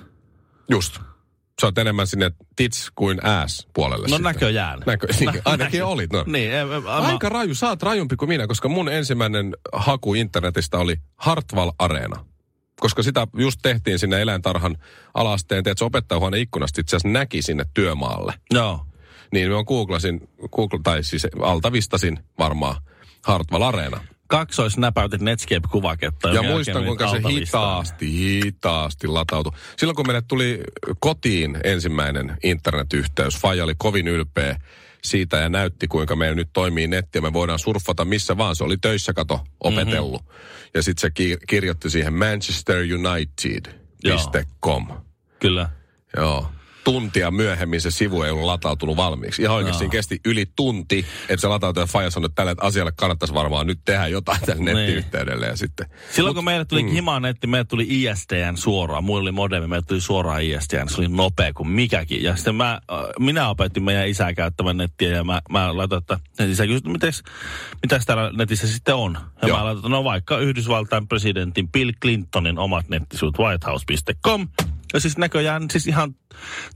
Just. 0.70 0.98
Sä 1.60 1.66
oot 1.66 1.78
enemmän 1.78 2.06
sinne 2.06 2.30
tits 2.56 2.90
kuin 2.94 3.24
ass 3.24 3.68
puolelle 3.74 4.02
No 4.02 4.08
sitten. 4.08 4.22
näköjään. 4.22 4.82
Näkö, 4.86 5.06
niin, 5.20 5.30
ainakin 5.44 5.84
olit. 5.84 6.12
No. 6.12 6.24
Niin, 6.26 6.52
em, 6.52 6.72
em, 6.72 6.82
Aika 6.86 7.28
raju, 7.28 7.54
sä 7.54 7.68
oot 7.68 7.82
rajumpi 7.82 8.16
kuin 8.16 8.28
minä, 8.28 8.46
koska 8.46 8.68
mun 8.68 8.88
ensimmäinen 8.88 9.56
haku 9.72 10.14
internetistä 10.14 10.78
oli 10.78 10.96
Hartwall 11.16 11.70
Areena. 11.78 12.24
Koska 12.80 13.02
sitä 13.02 13.26
just 13.38 13.58
tehtiin 13.62 13.98
sinne 13.98 14.22
eläintarhan 14.22 14.76
alasteen, 15.14 15.64
teet 15.64 15.82
opettajahuoneen 15.82 16.42
ikkunasta 16.42 16.80
itse 16.80 16.96
asiassa 16.96 17.08
näki 17.08 17.42
sinne 17.42 17.64
työmaalle. 17.74 18.34
Joo. 18.50 18.86
Niin 19.32 19.50
mä 19.50 19.64
googlasin, 19.64 20.28
Google, 20.52 20.80
tai 20.82 21.04
siis 21.04 21.26
altavistasin 21.42 22.18
varmaan 22.38 22.82
Hartwall 23.24 23.62
Areena. 23.62 24.00
Kaksoisnäpäytit 24.26 25.20
Netscape-kuvaketta. 25.20 26.28
Ja 26.28 26.42
muistan, 26.42 26.84
kuinka 26.84 27.10
se 27.10 27.20
hitaasti, 27.28 28.12
hitaasti 28.12 29.06
latautui. 29.06 29.52
Silloin 29.76 29.96
kun 29.96 30.06
meille 30.06 30.22
tuli 30.28 30.60
kotiin 31.00 31.58
ensimmäinen 31.64 32.36
internetyhteys, 32.42 33.38
Faija 33.38 33.64
oli 33.64 33.74
kovin 33.78 34.08
ylpeä 34.08 34.60
siitä 35.08 35.36
ja 35.36 35.48
näytti, 35.48 35.88
kuinka 35.88 36.16
meillä 36.16 36.34
nyt 36.34 36.48
toimii 36.52 36.86
netti 36.86 37.18
ja 37.18 37.22
me 37.22 37.32
voidaan 37.32 37.58
surffata 37.58 38.04
missä 38.04 38.36
vaan. 38.36 38.56
Se 38.56 38.64
oli 38.64 38.76
töissä, 38.76 39.12
kato, 39.12 39.40
opetellut. 39.60 40.22
Mm-hmm. 40.22 40.70
Ja 40.74 40.82
sitten 40.82 41.00
se 41.00 41.10
ki- 41.10 41.38
kirjoitti 41.48 41.90
siihen 41.90 42.14
manchesterunited.com. 42.14 44.86
Kyllä. 45.40 45.68
Joo. 46.16 46.50
Tuntia 46.92 47.30
myöhemmin 47.30 47.80
se 47.80 47.90
sivu 47.90 48.22
ei 48.22 48.30
ollut 48.30 48.46
latautunut 48.46 48.96
valmiiksi. 48.96 49.42
Ihan 49.42 49.56
oikeasti 49.56 49.78
siinä 49.78 49.92
kesti 49.92 50.20
yli 50.24 50.46
tunti, 50.56 51.06
että 51.22 51.40
se 51.40 51.48
latautui 51.48 51.82
ja 51.82 51.86
Faija 51.86 52.10
sanoi, 52.10 52.26
että 52.26 52.34
tälle 52.34 52.54
asialle 52.60 52.92
kannattaisi 52.96 53.34
varmaan 53.34 53.66
nyt 53.66 53.80
tehdä 53.84 54.06
jotain 54.06 54.40
tälle 54.46 54.64
Niin. 54.64 54.76
nettiyhteydelle. 54.76 55.46
Ja 55.46 55.56
sitten. 55.56 55.86
Silloin 56.10 56.34
kun 56.34 56.44
meille 56.44 56.64
tuli 56.64 56.82
mm. 56.82 56.88
himaan 56.88 57.22
netti, 57.22 57.46
meille 57.46 57.64
tuli 57.64 57.86
ISDN 57.88 58.56
suoraan. 58.56 59.04
Muilla 59.04 59.22
oli 59.22 59.32
modemi, 59.32 59.66
meille 59.66 59.84
tuli 59.88 60.00
suoraan 60.00 60.42
ISDN. 60.42 60.88
Se 60.88 61.00
oli 61.00 61.08
nopea 61.08 61.52
kuin 61.52 61.68
mikäkin. 61.68 62.22
Ja 62.22 62.36
sitten 62.36 62.54
mä, 62.54 62.72
äh, 62.72 62.98
minä 63.18 63.48
opetin 63.48 63.82
meidän 63.82 64.08
isää 64.08 64.34
käyttämään 64.34 64.76
nettiä 64.76 65.08
ja 65.08 65.24
mä, 65.24 65.42
mä 65.50 65.76
laitoin, 65.76 66.00
että 66.00 66.44
isä 66.44 66.66
kysyi, 66.66 66.76
että 66.76 66.88
mitäs 67.82 68.04
täällä 68.06 68.32
netissä 68.32 68.66
sitten 68.66 68.94
on. 68.94 69.18
Ja 69.42 69.48
Joo. 69.48 69.58
mä 69.58 69.64
laitoin, 69.64 69.90
no 69.90 70.04
vaikka 70.04 70.38
Yhdysvaltain 70.38 71.08
presidentin 71.08 71.68
Bill 71.68 71.90
Clintonin 72.02 72.58
omat 72.58 72.88
nettisivut 72.88 73.38
whitehouse.com. 73.38 74.48
Ja 74.94 75.00
siis 75.00 75.18
näköjään 75.18 75.70
siis 75.70 75.86
ihan 75.86 76.14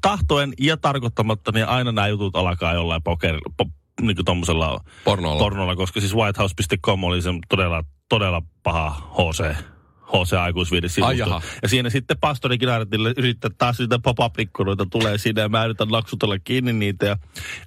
tahtoen 0.00 0.52
ja 0.60 0.76
tarkoittamatta, 0.76 1.52
niin 1.52 1.66
aina 1.66 1.92
nämä 1.92 2.08
jutut 2.08 2.36
alkaa 2.36 2.74
jollain 2.74 3.02
poker, 3.02 3.38
po, 3.56 3.64
niin 4.00 4.16
kuin 4.16 4.24
tommosella 4.24 4.84
Pornolla. 5.04 5.38
pornolla, 5.38 5.76
koska 5.76 6.00
siis 6.00 6.14
whitehouse.com 6.14 7.04
oli 7.04 7.22
se 7.22 7.30
todella, 7.48 7.84
todella 8.08 8.42
paha 8.62 8.90
HC. 8.90 9.56
HC 10.06 10.32
aikuisviidesivusto. 10.32 11.08
Ai 11.08 11.18
jaha. 11.18 11.42
Ja 11.62 11.68
siinä 11.68 11.90
sitten 11.90 12.18
pastori 12.20 12.58
Kinaretille 12.58 13.14
yrittää 13.16 13.50
taas 13.58 13.78
niitä 13.78 13.98
pop-up-ikkunoita 13.98 14.86
tulee 14.86 15.18
siinä 15.18 15.42
ja 15.42 15.48
mä 15.48 15.64
yritän 15.64 15.92
laksutella 15.92 16.38
kiinni 16.38 16.72
niitä. 16.72 17.06
Ja, 17.06 17.16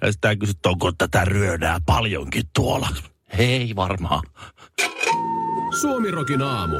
ja 0.02 0.12
sitten 0.12 0.28
hän 0.28 0.38
kysyy, 0.38 0.50
että 0.50 0.68
onko 0.68 0.92
tätä 0.92 1.24
ryödää 1.24 1.78
paljonkin 1.86 2.42
tuolla. 2.54 2.88
Ei 3.38 3.76
varmaan. 3.76 4.22
Suomirokin 5.80 6.42
aamu. 6.42 6.76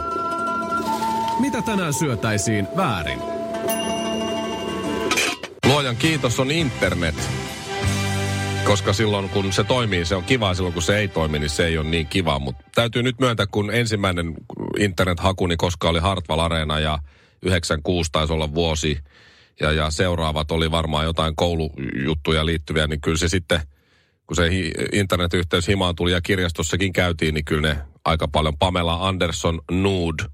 Mitä 1.40 1.62
tänään 1.62 1.92
syötäisiin 1.92 2.68
väärin? 2.76 3.35
Luojan 5.66 5.96
kiitos 5.96 6.40
on 6.40 6.50
internet. 6.50 7.14
Koska 8.64 8.92
silloin 8.92 9.28
kun 9.28 9.52
se 9.52 9.64
toimii, 9.64 10.04
se 10.04 10.14
on 10.16 10.24
kiva. 10.24 10.54
Silloin 10.54 10.72
kun 10.72 10.82
se 10.82 10.98
ei 10.98 11.08
toimi, 11.08 11.38
niin 11.38 11.50
se 11.50 11.66
ei 11.66 11.78
ole 11.78 11.88
niin 11.88 12.06
kiva. 12.06 12.38
Mutta 12.38 12.64
täytyy 12.74 13.02
nyt 13.02 13.18
myöntää, 13.20 13.46
kun 13.46 13.74
ensimmäinen 13.74 14.34
internet-hakuni, 14.78 15.56
koska 15.56 15.88
oli 15.88 15.98
Hartwall 15.98 16.40
Arena 16.40 16.80
ja 16.80 16.98
96 17.42 18.12
taisi 18.12 18.32
olla 18.32 18.54
vuosi. 18.54 18.98
Ja, 19.60 19.72
ja 19.72 19.90
seuraavat 19.90 20.50
oli 20.50 20.70
varmaan 20.70 21.04
jotain 21.04 21.36
koulujuttuja 21.36 22.46
liittyviä, 22.46 22.86
niin 22.86 23.00
kyllä 23.00 23.18
se 23.18 23.28
sitten, 23.28 23.60
kun 24.26 24.36
se 24.36 24.50
hi- 24.50 24.72
internetyhteys 24.92 25.68
himaan 25.68 25.94
tuli 25.96 26.12
ja 26.12 26.20
kirjastossakin 26.20 26.92
käytiin, 26.92 27.34
niin 27.34 27.44
kyllä 27.44 27.68
ne 27.68 27.78
aika 28.04 28.28
paljon 28.28 28.58
Pamela 28.58 29.08
Anderson 29.08 29.60
Nude 29.70 30.24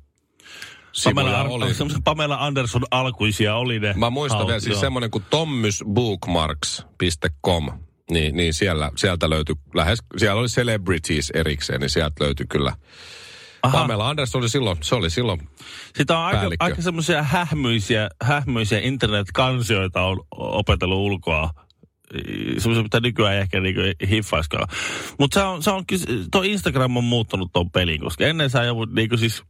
Pamela, 1.05 1.43
oli. 1.43 1.67
Pamela 2.05 2.37
Anderson 2.37 2.83
alkuisia 2.91 3.57
oli 3.57 3.81
ne. 3.81 3.95
Mä 3.97 4.11
muistan 4.11 4.41
Hau- 4.41 4.47
vielä 4.47 4.61
siis 4.61 4.81
semmoinen 4.81 5.11
kuin 5.11 5.25
tommysbookmarks.com. 5.31 7.69
Niin, 8.11 8.37
niin 8.37 8.55
siellä, 8.55 8.91
sieltä 8.97 9.31
löytyi 9.31 9.55
lähes, 9.75 9.99
siellä 10.17 10.41
oli 10.41 10.49
celebrities 10.49 11.31
erikseen, 11.31 11.81
niin 11.81 11.91
sieltä 11.91 12.25
löytyi 12.25 12.47
kyllä. 12.49 12.73
Aha. 13.63 13.79
Pamela 13.79 14.09
Anderson 14.09 14.43
oli 14.43 14.49
silloin, 14.49 14.79
se 14.81 14.95
oli 14.95 15.11
silloin, 15.11 15.49
Sitä 15.97 16.19
on 16.19 16.25
aika, 16.25 16.39
päällikkö. 16.39 16.65
aika 16.65 16.83
semmoisia 16.83 17.23
hähmyisiä, 17.23 18.09
hähmyisiä 18.23 18.81
internet-kansioita 18.81 20.03
on 20.03 20.21
opetellut 20.37 20.99
ulkoa. 20.99 21.51
Semmoisia, 22.59 22.83
mitä 22.83 23.01
nykyään 23.01 23.35
ei 23.35 23.41
ehkä 23.41 23.61
niinku 23.61 23.81
hiffaiskaan. 24.09 24.69
Mutta 25.19 25.41
se 25.41 25.47
on, 25.47 25.63
se 25.63 25.71
on, 25.71 25.85
tuo 26.33 26.43
Instagram 26.43 26.97
on 26.97 27.05
muuttanut 27.05 27.53
tuon 27.53 27.71
pelin, 27.71 28.01
koska 28.01 28.27
ennen 28.27 28.51
sä 28.51 28.65
joudut 28.65 28.95
niinku 28.95 29.17
siis 29.17 29.43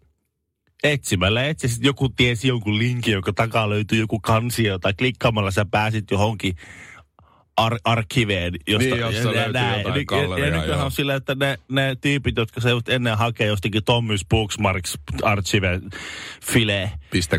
etsimällä. 0.83 1.45
Etsisit, 1.45 1.85
joku 1.85 2.09
tiesi 2.09 2.49
jonkun 2.49 2.79
linkin, 2.79 3.12
jonka 3.12 3.33
takaa 3.33 3.71
löytyy 3.71 4.01
joku 4.01 4.21
kansio, 4.21 4.79
tai 4.79 4.95
klikkaamalla 4.95 5.51
sä 5.51 5.65
pääsit 5.65 6.11
johonkin 6.11 6.57
ar- 7.64 7.78
arkiveen. 7.85 8.54
Josta, 8.69 8.88
Niin, 8.88 9.00
jossa 9.00 9.25
löytyy 9.25 9.42
jotain 9.47 9.81
Ja, 9.87 9.95
ny- 9.95 10.04
galleriaa, 10.04 10.49
ja, 10.49 10.54
ja 10.54 10.61
nykyään 10.61 10.85
on 10.85 10.92
sillä, 10.92 11.14
että 11.14 11.35
ne, 11.35 11.59
ne 11.69 11.97
tyypit, 12.00 12.37
jotka 12.37 12.61
se 12.61 12.69
ennen 12.88 13.19
hakee 13.19 13.47
jostakin 13.47 13.85
Tommys 13.85 14.26
Booksmarks 14.28 14.99
Archive 15.23 15.81
File 16.42 16.90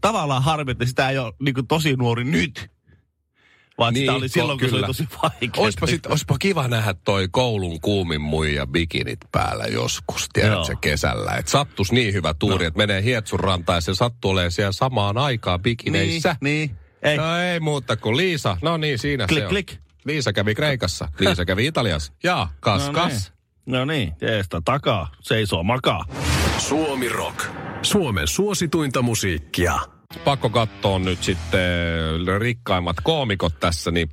tavallaan 0.02 0.44
harmi, 0.44 0.72
että 0.72 0.86
sitä 0.86 1.10
ei 1.10 1.18
ole 1.18 1.34
niin 1.40 1.54
kuin 1.54 1.68
tosi 1.68 1.94
nuori 1.96 2.24
nyt. 2.24 2.72
Vaan 3.78 3.94
niin, 3.94 4.02
sitä 4.02 4.14
oli 4.14 4.30
silloin, 4.30 4.60
kun 4.60 4.68
se 4.68 4.72
kyllä. 4.72 4.88
oli 4.88 4.88
tosi 4.88 5.08
vaikea. 5.24 5.50
Oispa, 5.58 5.88
sit, 5.88 6.06
oispa 6.06 6.38
kiva 6.40 6.68
nähdä 6.68 6.94
toi 6.94 7.28
koulun 7.32 7.82
kuumin 7.82 8.22
muija 8.22 8.68
bikinit 8.68 9.20
päällä 9.32 9.64
joskus, 9.64 10.30
tiedätkö, 10.34 10.76
kesällä. 10.82 11.32
Että 11.32 11.52
sattus 11.52 11.92
niin 11.92 12.14
hyvä 12.14 12.34
tuuri, 12.34 12.64
no. 12.64 12.68
että 12.68 12.78
menee 12.78 13.04
Hietsun 13.04 13.40
rantaan 13.40 13.78
ja 13.78 13.82
se 13.82 13.96
sattuu 13.96 14.32
olemaan 14.32 14.52
siellä 14.52 14.72
samaan 14.72 15.18
aikaan 15.18 15.62
bikineissä. 15.62 16.36
Niin, 16.42 16.70
niin. 16.70 16.80
Ei, 17.02 17.18
No 17.18 17.38
ei 17.38 17.60
muuta 17.60 17.98
kuin 17.98 18.18
Liisa. 18.18 18.58
No 18.62 18.78
niin, 18.78 19.00
siinä 19.00 19.28
Klik, 19.28 19.40
se 19.40 19.46
on. 19.46 19.50
klik. 19.50 19.74
Liisa 20.06 20.34
kävi 20.34 20.56
Kreikassa. 20.56 21.08
Liisa 21.20 21.46
kävi 21.46 21.66
Italiassa. 21.66 22.14
Ja 22.24 22.48
kas, 22.60 22.88
no 22.88 22.94
kas. 22.94 23.12
Niin. 23.12 23.40
No 23.66 23.86
niin, 23.86 24.14
teestä 24.16 24.62
takaa, 24.66 25.12
seisoo 25.22 25.64
makaa. 25.64 26.06
Suomi 26.58 27.10
Rock. 27.10 27.69
Suomen 27.82 28.28
suosituinta 28.28 29.02
musiikkia. 29.02 29.80
Pakko 30.24 30.50
katsoa 30.50 31.00
nyt 31.00 31.24
sitten 31.24 31.62
rikkaimmat 32.40 32.96
koomikot 33.04 33.60
tässä. 33.60 33.92
Niin 33.92 34.10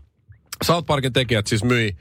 South 0.65 0.87
Parkin 0.87 1.13
tekijät 1.13 1.47
siis 1.47 1.65
myi 1.65 1.97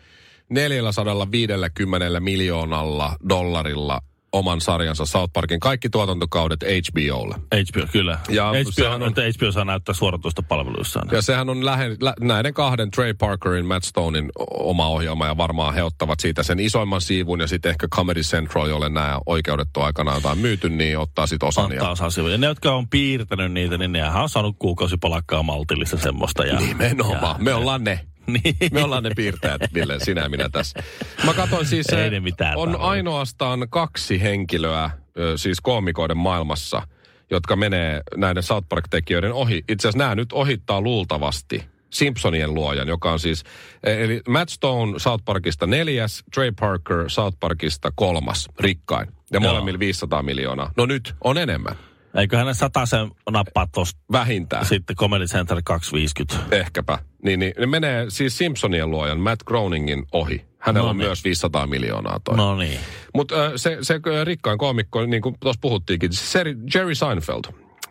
450 0.50 2.20
miljoonalla 2.20 3.16
dollarilla 3.30 4.02
oman 4.38 4.62
sarjansa 4.62 5.06
South 5.06 5.34
Parkin 5.34 5.60
kaikki 5.60 5.90
tuotantokaudet 5.90 6.60
HBOlle. 6.64 7.36
HBO, 7.36 7.88
kyllä. 7.92 8.20
Ja 8.30 8.50
HBO, 8.50 8.90
on- 8.96 9.04
että 9.04 9.22
HBO 9.22 9.52
saa 9.52 9.66
näyttää 9.66 9.96
suoratoista 9.96 10.44
palveluissaan. 10.44 11.08
Ja 11.12 11.22
sehän 11.22 11.50
on 11.50 11.66
lähe, 11.66 11.90
lä, 12.02 12.14
näiden 12.20 12.54
kahden, 12.54 12.92
Trey 12.92 13.14
Parkerin, 13.14 13.66
Matt 13.66 13.84
Stonein 13.86 14.32
oma 14.50 14.88
ohjelma 14.88 15.26
ja 15.26 15.38
varmaan 15.38 15.74
he 15.74 15.84
ottavat 15.84 16.20
siitä 16.20 16.44
sen 16.44 16.60
isoimman 16.60 17.02
siivun 17.02 17.40
ja 17.40 17.48
sitten 17.48 17.70
ehkä 17.70 17.88
Comedy 17.88 18.22
Central, 18.22 18.68
jolle 18.68 18.90
nämä 18.90 19.20
oikeudet 19.26 19.68
on 19.78 19.84
aikanaan 19.84 20.18
jotain 20.18 20.38
myyty, 20.40 20.70
niin 20.70 21.00
ottaa 21.00 21.28
sitten 21.28 21.48
osan. 21.48 21.72
Ottaa 21.72 21.96
Ja 22.02 22.10
sivuja. 22.10 22.34
Ja 22.34 22.38
ne, 22.38 22.48
jotka 22.48 22.72
on 22.76 22.90
piirtänyt 22.90 23.52
niitä, 23.52 23.78
niin 23.78 23.92
nehän 23.92 24.24
on 24.24 24.30
saanut 24.30 24.56
kuukausipalakkaa 24.60 25.44
maltillista 25.44 25.98
semmoista. 25.98 26.46
Ja, 26.46 26.60
Nimenomaan. 26.60 27.36
Ja, 27.38 27.44
Me 27.44 27.54
ollaan 27.54 27.84
ne. 27.84 28.00
niin. 28.44 28.56
Me 28.72 28.84
ollaan 28.84 29.04
ne 29.04 29.12
piirtäjät, 29.16 29.62
Ville, 29.74 30.00
sinä 30.00 30.22
ja 30.22 30.30
minä 30.30 30.50
tässä. 30.50 30.84
Mä 31.26 31.34
katsoin 31.34 31.66
siis, 31.66 31.90
Ei 31.90 32.10
ne 32.10 32.20
mitään 32.20 32.58
on 32.58 32.68
tarvitse. 32.70 32.88
ainoastaan 32.88 33.68
kaksi 33.70 34.22
henkilöä, 34.22 34.90
siis 35.36 35.62
koomikoiden 35.62 36.18
maailmassa, 36.18 36.88
jotka 37.32 37.56
menee 37.56 38.02
näiden 38.18 38.44
South 38.44 38.68
Park-tekijöiden 38.70 39.34
ohi. 39.34 39.64
Itse 39.70 39.88
asiassa 39.88 39.98
nämä 39.98 40.16
nyt 40.16 40.34
ohittaa 40.34 40.82
luultavasti 40.82 41.64
Simpsonien 41.90 42.54
luojan, 42.54 42.88
joka 42.88 43.12
on 43.12 43.20
siis, 43.20 43.44
eh, 43.84 43.98
eli 43.98 44.22
Matt 44.28 44.50
Stone 44.50 45.00
South 45.00 45.26
Parkista 45.26 45.68
neljäs, 45.68 46.24
Trey 46.34 46.52
Parker 46.60 47.10
South 47.10 47.38
Parkista 47.40 47.92
kolmas, 47.96 48.48
rikkain. 48.60 49.08
Ja 49.32 49.40
molemmilla 49.40 49.80
500 49.80 50.24
miljoonaa. 50.24 50.72
No 50.78 50.86
nyt 50.86 51.16
on 51.24 51.38
enemmän, 51.38 51.76
Eiköhän 52.16 52.46
ne 52.48 52.54
sataisen 52.54 53.12
nappaa 53.32 53.68
tosta 53.74 54.00
vähintään. 54.12 54.66
sitten 54.66 54.96
Comedy 54.96 55.26
Center 55.26 55.62
250. 55.66 56.56
Ehkäpä. 56.56 57.00
Niin, 57.24 57.40
niin, 57.40 57.54
ne 57.60 57.66
menee 57.66 58.06
siis 58.10 58.38
Simpsonien 58.38 58.92
luojan 58.92 59.20
Matt 59.20 59.44
Groeningin 59.44 60.06
ohi. 60.12 60.46
Hänellä 60.60 60.86
No 60.86 60.90
on 60.90 60.98
niin. 60.98 61.08
myös 61.08 61.24
500 61.24 61.68
miljoonaa 61.68 62.20
toi. 62.24 62.38
No 62.38 62.56
niin. 62.58 62.80
Mutta 63.14 63.36
se, 63.58 63.78
se 63.82 64.00
ö, 64.08 64.24
rikkain 64.24 64.58
koomikko, 64.58 65.06
niin 65.06 65.22
kuin 65.22 65.36
tuossa 65.40 65.60
puhuttiinkin, 65.62 66.14
se 66.14 66.44
Jerry 66.76 66.96
Seinfeld. 66.96 67.44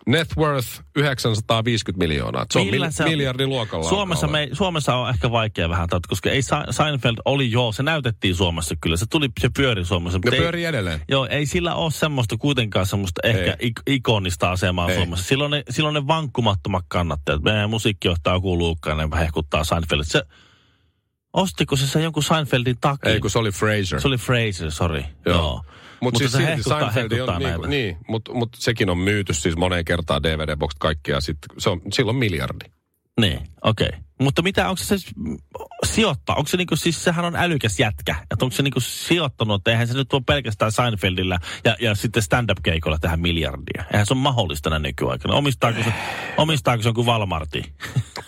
Net 0.07 0.29
worth 0.37 0.69
950 0.97 1.99
miljoonaa. 1.99 2.47
Se 2.51 2.59
on 2.59 2.67
Millä 2.67 2.87
mil, 2.99 3.09
miljardin 3.09 3.49
luokalla. 3.49 3.89
Suomessa, 3.89 4.27
me, 4.27 4.49
Suomessa 4.53 4.95
on 4.95 5.11
ehkä 5.11 5.31
vaikea 5.31 5.69
vähän, 5.69 5.89
tautta, 5.89 6.09
koska 6.09 6.31
ei 6.31 6.41
Seinfeld 6.71 7.17
oli 7.25 7.51
joo, 7.51 7.73
se 7.73 7.83
näytettiin 7.83 8.35
Suomessa 8.35 8.75
kyllä, 8.81 8.97
se 8.97 9.07
tuli, 9.11 9.29
se 9.41 9.51
pyöri 9.57 9.85
Suomessa. 9.85 10.19
Ne 10.19 10.21
mutta 10.25 10.37
ei- 10.37 10.43
edelleen. 10.65 11.01
Joo, 11.09 11.27
ei 11.31 11.47
sillä 11.47 11.75
ole 11.75 11.91
semmoista 11.91 12.37
kuitenkaan 12.37 12.87
semmoista 12.87 13.21
ehkä 13.25 13.57
ik- 13.63 13.83
ikonista 13.87 14.51
asemaa 14.51 14.91
Ei. 14.91 14.97
Suomessa. 14.97 15.25
Silloin 15.25 15.51
ne, 15.51 15.63
silloin 15.71 15.95
ne 15.95 16.07
vankkumattomat 16.07 16.85
kannattajat. 16.89 17.43
Meidän 17.43 17.71
musiikkijohtaja 17.71 18.41
ne 18.41 19.09
hehkuttaa 19.19 19.65
Seinfeldit. 19.65 20.09
Se, 20.09 20.23
ostiko 21.33 21.77
se 21.77 21.87
sen 21.87 22.03
jonkun 22.03 22.23
Seinfeldin 22.23 22.77
takia? 22.81 23.13
Ei, 23.13 23.21
kun 23.21 23.31
se 23.31 23.39
oli 23.39 23.51
Fraser. 23.51 24.01
Se 24.01 24.09
oli 24.09 24.17
Fraser, 24.17 24.71
sorry. 24.71 25.05
Joo. 25.27 25.37
Joo. 25.37 25.65
Mutta 26.05 26.19
siis 26.19 26.33
se 26.33 26.47
hehkuttaa, 26.47 26.81
Seinfeld 26.81 27.11
hehkuttaa 27.11 27.35
on, 27.35 27.43
niin, 27.43 27.51
näitä. 27.51 27.69
niin 27.69 27.97
mutta 28.09 28.35
mut 28.35 28.49
sekin 28.55 28.91
on 28.91 28.99
myyty 28.99 29.35
siis 29.35 29.57
moneen 29.57 29.85
kertaan 29.85 30.23
DVD-boksit 30.23 30.79
kaikkia. 30.79 31.21
Sit, 31.21 31.39
se 31.59 31.71
on 31.71 31.81
silloin 31.93 32.17
miljardi. 32.17 32.65
Niin, 33.21 33.41
okei. 33.63 33.89
Okay. 33.89 34.01
Mutta 34.21 34.43
mitä, 34.43 34.69
onko 34.69 34.77
se 34.77 34.85
siis 34.99 35.17
mm, 35.17 35.37
sijoittaa? 35.87 36.37
Onko 36.37 36.49
se 36.49 36.57
niinku, 36.57 36.77
siis 36.77 37.05
sehän 37.05 37.25
on 37.25 37.37
älykäs 37.37 37.81
jätkä. 37.81 38.17
Että 38.31 38.45
onko 38.45 38.57
se 38.57 38.63
niinku 38.63 38.81
sijoittanut, 38.81 39.61
että 39.61 39.71
eihän 39.71 39.89
se 39.89 39.95
nyt 39.95 40.13
ole 40.13 40.23
pelkästään 40.27 40.73
Seinfeldillä 40.73 41.39
ja, 41.65 41.77
ja 41.81 41.95
sitten 41.95 42.23
stand-up-keikolla 42.23 42.99
tähän 42.99 43.21
miljardia. 43.21 43.85
Eihän 43.93 44.07
se 44.07 44.15
ole 44.15 44.21
mahdollista 44.21 44.71
näin 44.71 44.83
nykyaikana. 44.83 45.35
Omistaako 45.35 45.83
se, 45.83 45.93
omistaako 46.37 46.83
se 46.83 46.89
jonkun 46.89 47.07
Valmarti? 47.07 47.75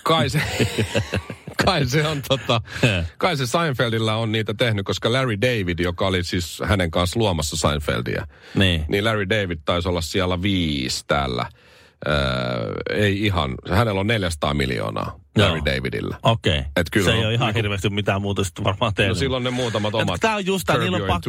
Kai 0.03 0.31
se, 0.31 0.43
kai 1.67 1.87
se 1.87 2.07
on 2.07 2.23
tota, 2.29 2.61
kai 3.19 3.37
se 3.37 3.47
Seinfeldillä 3.47 4.17
on 4.17 4.33
niitä 4.33 4.55
tehnyt, 4.55 4.87
koska 4.87 5.13
Larry 5.13 5.41
David, 5.41 5.79
joka 5.79 6.07
oli 6.07 6.25
siis 6.25 6.63
hänen 6.65 6.91
kanssa 6.91 7.19
luomassa 7.21 7.57
Seinfeldia, 7.57 8.27
Niin. 8.55 8.85
niin 8.89 9.05
Larry 9.05 9.29
David 9.29 9.59
taisi 9.65 9.89
olla 9.89 10.01
siellä 10.01 10.43
viisi 10.43 11.05
täällä. 11.07 11.47
Öö, 12.09 12.15
ei 12.91 13.25
ihan, 13.25 13.55
hänellä 13.71 14.01
on 14.01 14.07
400 14.07 14.55
miljoonaa 14.55 15.21
Larry. 15.37 15.61
Davidillä. 15.65 16.17
Okei. 16.23 16.59
Et 16.77 16.87
kyllä 16.93 17.05
se 17.05 17.11
on 17.13 17.19
ei 17.19 17.25
ole 17.27 17.35
ihan 17.35 17.47
niinku- 17.47 17.59
hirveästi 17.59 17.91
mitään 17.91 18.23
muuta 18.23 18.45
sitten 18.45 18.65
varmaan 18.65 18.91
No 18.91 18.95
tehnyt. 18.97 19.19
silloin 19.19 19.45
ne 19.45 19.51
muutamat 19.51 19.95
omat. 19.95 20.21
tää 20.21 20.37
on 20.37 20.47
just 20.47 20.67
Curb 20.69 20.81
niillä 20.81 20.95
on 20.97 21.01
Your 21.01 21.09
pak- 21.09 21.23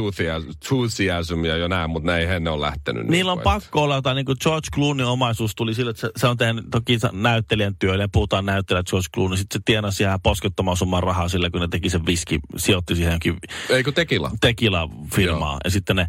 Enthusiasm, 0.47 1.45
ja 1.45 1.57
jo 1.57 1.67
näin, 1.67 1.89
mutta 1.89 2.11
ne 2.11 2.17
ei 2.17 2.39
ne 2.39 2.49
ole 2.49 2.61
lähtenyt. 2.65 3.07
Niillä 3.07 3.31
on 3.31 3.37
niinku, 3.37 3.49
et- 3.49 3.53
pakko 3.63 3.83
olla 3.83 3.95
jotain, 3.95 4.15
niin 4.15 4.25
kuin 4.25 4.37
George 4.43 4.67
Clooney 4.75 5.05
omaisuus 5.05 5.55
tuli 5.55 5.73
sille, 5.73 5.89
että 5.89 6.01
se, 6.01 6.09
se 6.15 6.27
on 6.27 6.37
tehnyt 6.37 6.65
toki 6.71 6.97
näyttelijän 7.11 7.75
työlle 7.79 8.03
ja 8.03 8.07
puhutaan 8.11 8.45
näyttelijä 8.45 8.83
George 8.83 9.07
Clooney. 9.15 9.37
Sitten 9.37 9.59
se 9.59 9.63
tienasi 9.65 10.03
ihan 10.03 10.21
poskettoman 10.21 10.77
summan 10.77 11.03
rahaa 11.03 11.29
sillä, 11.29 11.49
kun 11.49 11.61
ne 11.61 11.67
teki 11.67 11.89
sen 11.89 12.05
viski, 12.05 12.39
sijoitti 12.57 12.95
siihen 12.95 13.09
johonkin 13.09 13.37
Eikö 13.69 13.91
tekila? 13.91 14.31
tequila-firmaa. 14.41 15.51
Joo. 15.51 15.59
Ja 15.63 15.69
sitten 15.69 15.95
ne 15.95 16.07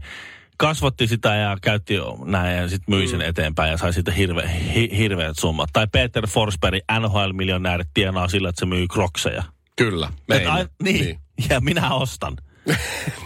kasvatti 0.58 1.06
sitä 1.06 1.34
ja 1.34 1.56
käytti 1.62 1.94
näin 2.24 2.56
ja 2.56 2.68
sitten 2.68 2.94
myi 2.94 3.04
Mm. 3.06 3.10
sen 3.10 3.22
eteenpäin 3.22 3.70
ja 3.70 3.76
sai 3.78 3.92
siitä 3.92 4.12
hirve, 4.12 4.50
hi, 4.74 4.88
hirveät 4.96 5.38
summat. 5.38 5.70
Tai 5.72 5.86
Peter 5.92 6.26
Forsberg, 6.26 6.80
NHL-miljonäärit 7.00 7.88
tienaa 7.94 8.28
sillä, 8.28 8.48
että 8.48 8.60
se 8.60 8.66
myy 8.66 8.86
krokseja. 8.88 9.42
Kyllä, 9.76 10.06
Et 10.06 10.24
meillä. 10.28 10.52
ai- 10.52 10.66
niin. 10.82 11.20
ja 11.50 11.60
minä 11.60 11.94
ostan. 11.94 12.36
Ihan 12.68 12.78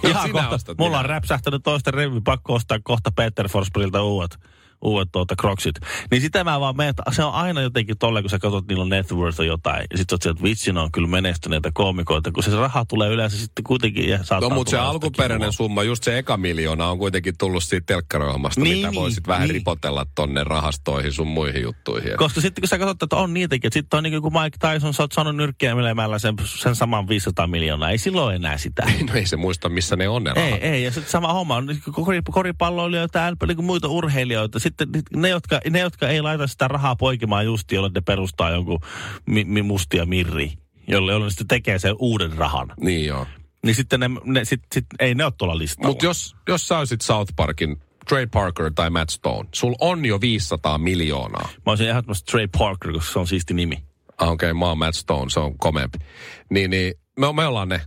Ihan 0.04 0.22
sinä 0.22 0.32
kohta, 0.40 0.54
ostat, 0.54 0.78
mulla 0.78 0.90
minä. 0.90 0.98
on 1.00 1.06
räpsähtänyt 1.06 1.62
toista 1.62 1.90
revi, 1.90 2.20
pakko 2.20 2.54
ostaa 2.54 2.78
kohta 2.82 3.10
Peter 3.16 3.48
Forsbergilta 3.48 4.02
uudet, 4.02 4.38
uudet 4.82 5.08
tuota 5.12 5.36
kroksit. 5.36 5.74
Niin 6.10 6.20
sitä 6.22 6.44
mä 6.44 6.60
vaan 6.60 6.76
menen, 6.76 6.94
se 7.12 7.24
on 7.24 7.34
aina 7.34 7.60
jotenkin 7.60 7.98
tolle, 7.98 8.20
kun 8.22 8.30
sä 8.30 8.38
katsot, 8.38 8.66
niillä 8.68 8.82
on 8.82 8.88
net 8.88 9.12
worth 9.12 9.40
on 9.40 9.46
jotain. 9.46 9.84
Ja 9.90 9.98
sit 9.98 10.08
sä 10.10 10.30
että 10.30 10.42
vitsi, 10.42 10.70
on 10.70 10.92
kyllä 10.92 11.08
menestyneitä 11.08 11.70
koomikoita, 11.74 12.32
kun 12.32 12.42
se 12.42 12.56
raha 12.56 12.84
tulee 12.84 13.10
yleensä 13.10 13.38
sitten 13.38 13.64
kuitenkin 13.64 14.08
ja 14.08 14.18
No 14.40 14.50
mutta 14.50 14.70
se 14.70 14.78
alkuperäinen 14.78 15.46
jostakin 15.46 15.56
summa, 15.66 15.82
just 15.82 16.04
se 16.04 16.18
eka 16.18 16.36
miljoona 16.36 16.86
on 16.88 16.98
kuitenkin 16.98 17.34
tullut 17.38 17.62
siitä 17.64 17.86
telkkarohjelmasta, 17.86 18.60
Niin, 18.60 18.76
mitä 18.76 18.90
niin, 18.90 19.00
voisit 19.00 19.26
vähän 19.26 19.42
niin. 19.48 19.54
ripotella 19.54 20.06
tonne 20.14 20.44
rahastoihin 20.44 21.12
sun 21.12 21.26
muihin 21.26 21.62
juttuihin. 21.62 22.16
Koska 22.16 22.40
sitten 22.40 22.62
kun 22.62 22.68
sä 22.68 22.78
katsot, 22.78 23.02
että 23.02 23.16
on 23.16 23.34
niitäkin, 23.34 23.68
että 23.68 23.74
sitten 23.78 23.96
on 23.98 24.02
niin 24.04 24.22
kuin 24.22 24.34
Mike 24.42 24.56
Tyson, 24.72 24.94
sä 24.94 25.02
oot 25.02 25.12
saanut 25.12 25.36
nyrkkeilemällä 25.36 26.18
sen, 26.18 26.34
sen 26.44 26.74
saman 26.74 27.08
500 27.08 27.46
miljoonaa. 27.46 27.90
Ei 27.90 27.98
silloin 27.98 28.36
enää 28.36 28.58
sitä. 28.58 28.82
No 29.08 29.14
ei 29.14 29.26
se 29.26 29.36
muista, 29.36 29.68
missä 29.68 29.96
ne 29.96 30.08
on 30.08 30.24
ne 30.24 30.32
Ei, 30.36 30.50
rahat. 30.50 30.64
ei. 30.64 30.82
Ja 30.84 30.90
sitten 30.90 31.10
sama 31.10 31.32
homma 31.32 31.56
on 31.56 31.66
niin 31.66 31.82
kori- 31.90 32.22
koripalloilijoita 32.30 33.18
ja 33.18 33.32
niin 33.46 33.56
kuin 33.56 33.66
muita 33.66 33.88
urheilijoita. 33.88 34.58
Sitten 34.58 34.71
ne 35.16 35.28
jotka, 35.28 35.60
ne, 35.70 35.80
jotka 35.80 36.08
ei 36.08 36.22
laita 36.22 36.46
sitä 36.46 36.68
rahaa 36.68 36.96
poikimaan 36.96 37.44
just, 37.44 37.72
jolle 37.72 37.90
ne 37.94 38.00
perustaa 38.00 38.50
jonkun 38.50 38.78
mi, 39.26 39.44
mi, 39.44 39.62
mustia 39.62 40.06
mirri, 40.06 40.52
jolle, 40.88 41.12
jolle 41.12 41.26
ne 41.26 41.30
sitten 41.30 41.48
tekee 41.48 41.78
sen 41.78 41.94
uuden 41.98 42.32
rahan. 42.32 42.72
Niin 42.80 43.06
joo. 43.06 43.26
Niin 43.64 43.74
sitten 43.74 44.00
ne, 44.00 44.10
ne 44.24 44.44
sit, 44.44 44.62
sit, 44.74 44.86
ei 45.00 45.14
ne 45.14 45.24
ole 45.24 45.32
tuolla 45.38 45.58
listalla. 45.58 45.88
Mutta 45.88 46.04
jos, 46.04 46.36
jos 46.48 46.68
sä 46.68 46.78
olisit 46.78 47.00
South 47.00 47.32
Parkin 47.36 47.76
Trey 48.08 48.26
Parker 48.26 48.72
tai 48.74 48.90
Matt 48.90 49.10
Stone, 49.10 49.48
sul 49.54 49.74
on 49.80 50.04
jo 50.04 50.20
500 50.20 50.78
miljoonaa. 50.78 51.48
Mä 51.66 51.72
olisin 51.72 51.88
ehdottomasti 51.88 52.30
Trey 52.30 52.48
Parker, 52.58 52.92
koska 52.92 53.12
se 53.12 53.18
on 53.18 53.26
siisti 53.26 53.54
nimi. 53.54 53.84
Ah, 54.18 54.28
Okei, 54.28 54.50
okay, 54.50 54.58
mä 54.58 54.66
oon 54.66 54.78
Matt 54.78 54.94
Stone, 54.96 55.30
se 55.30 55.40
on 55.40 55.58
komeampi. 55.58 55.98
Niin, 56.50 56.70
niin 56.70 56.94
me, 57.18 57.32
me 57.32 57.46
ollaan 57.46 57.68
ne. 57.68 57.80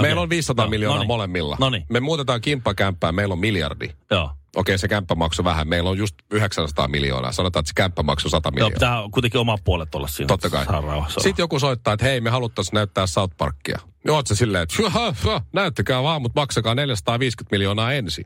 Meillä 0.00 0.20
on 0.22 0.30
500 0.30 0.64
No, 0.64 0.70
miljoonaa 0.70 0.96
noniin. 0.96 1.08
molemmilla. 1.08 1.56
Noniin. 1.60 1.84
Me 1.90 2.00
muutetaan 2.00 2.40
kimppakämppää, 2.40 3.12
meillä 3.12 3.32
on 3.32 3.38
miljardi. 3.38 3.88
Joo. 4.10 4.30
Okei, 4.56 4.78
se 4.78 4.88
kämppä 4.88 5.14
maksoi 5.14 5.44
vähän. 5.44 5.68
Meillä 5.68 5.90
on 5.90 5.98
just 5.98 6.14
900 6.30 6.88
miljoonaa. 6.88 7.32
Sanotaan, 7.32 7.60
että 7.60 7.68
se 7.68 7.72
kämppä 7.76 8.02
maksoi 8.02 8.30
100 8.30 8.46
Joo, 8.48 8.52
miljoonaa. 8.52 8.74
pitää 8.74 9.10
kuitenkin 9.12 9.40
oma 9.40 9.58
puolet 9.64 9.94
olla 9.94 10.08
siinä. 10.08 10.26
Totta 10.28 10.50
kai. 10.50 10.66
Sitten 11.08 11.42
joku 11.42 11.58
soittaa, 11.58 11.94
että 11.94 12.06
hei, 12.06 12.20
me 12.20 12.30
haluttaisiin 12.30 12.74
näyttää 12.74 13.06
South 13.06 13.36
Parkia. 13.36 13.78
Niin 14.04 14.12
oot 14.12 14.26
sä 14.26 14.34
silleen, 14.34 14.62
että 14.62 14.74
"Hyhä, 14.82 15.14
hyhä, 15.24 15.40
näyttäkää 15.52 16.02
vaan, 16.02 16.22
mutta 16.22 16.40
maksakaa 16.40 16.74
450 16.74 17.54
miljoonaa 17.54 17.92
ensin. 17.92 18.24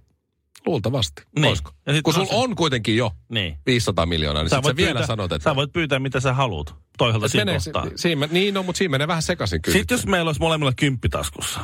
Luultavasti. 0.67 1.23
Niin. 1.37 1.49
Olisiko? 1.49 1.71
Ja 1.87 1.93
sit 1.93 2.03
Kun 2.03 2.15
sulla 2.15 2.27
se- 2.27 2.35
on 2.35 2.57
kuitenkin 2.57 2.97
jo 2.97 3.11
Niin. 3.29 3.59
500 3.67 4.07
miljoonaa, 4.07 4.43
niin 4.43 4.51
sitten 4.51 4.71
sä 4.73 4.77
vielä 4.77 5.07
sanot, 5.07 5.33
että... 5.33 5.51
Sä 5.51 5.57
voit 5.57 5.73
pyytää, 5.73 5.99
mitä 5.99 6.21
sä 6.21 6.33
haluat. 6.35 6.75
Toiselta 6.99 7.29
siinä 7.29 7.45
menee, 7.45 7.59
kohtaa. 7.65 7.87
siinä, 7.97 8.29
niin, 8.31 8.55
no, 8.55 8.63
mutta 8.63 8.79
siinä 8.79 8.91
menee 8.91 9.09
vähän 9.09 9.23
sekaisin 9.23 9.63
kyllä. 9.63 9.79
Sitten 9.79 9.95
jos 9.97 10.07
meillä 10.07 10.29
olisi 10.29 10.41
molemmilla 10.41 10.73
kymppitaskussa. 10.77 11.61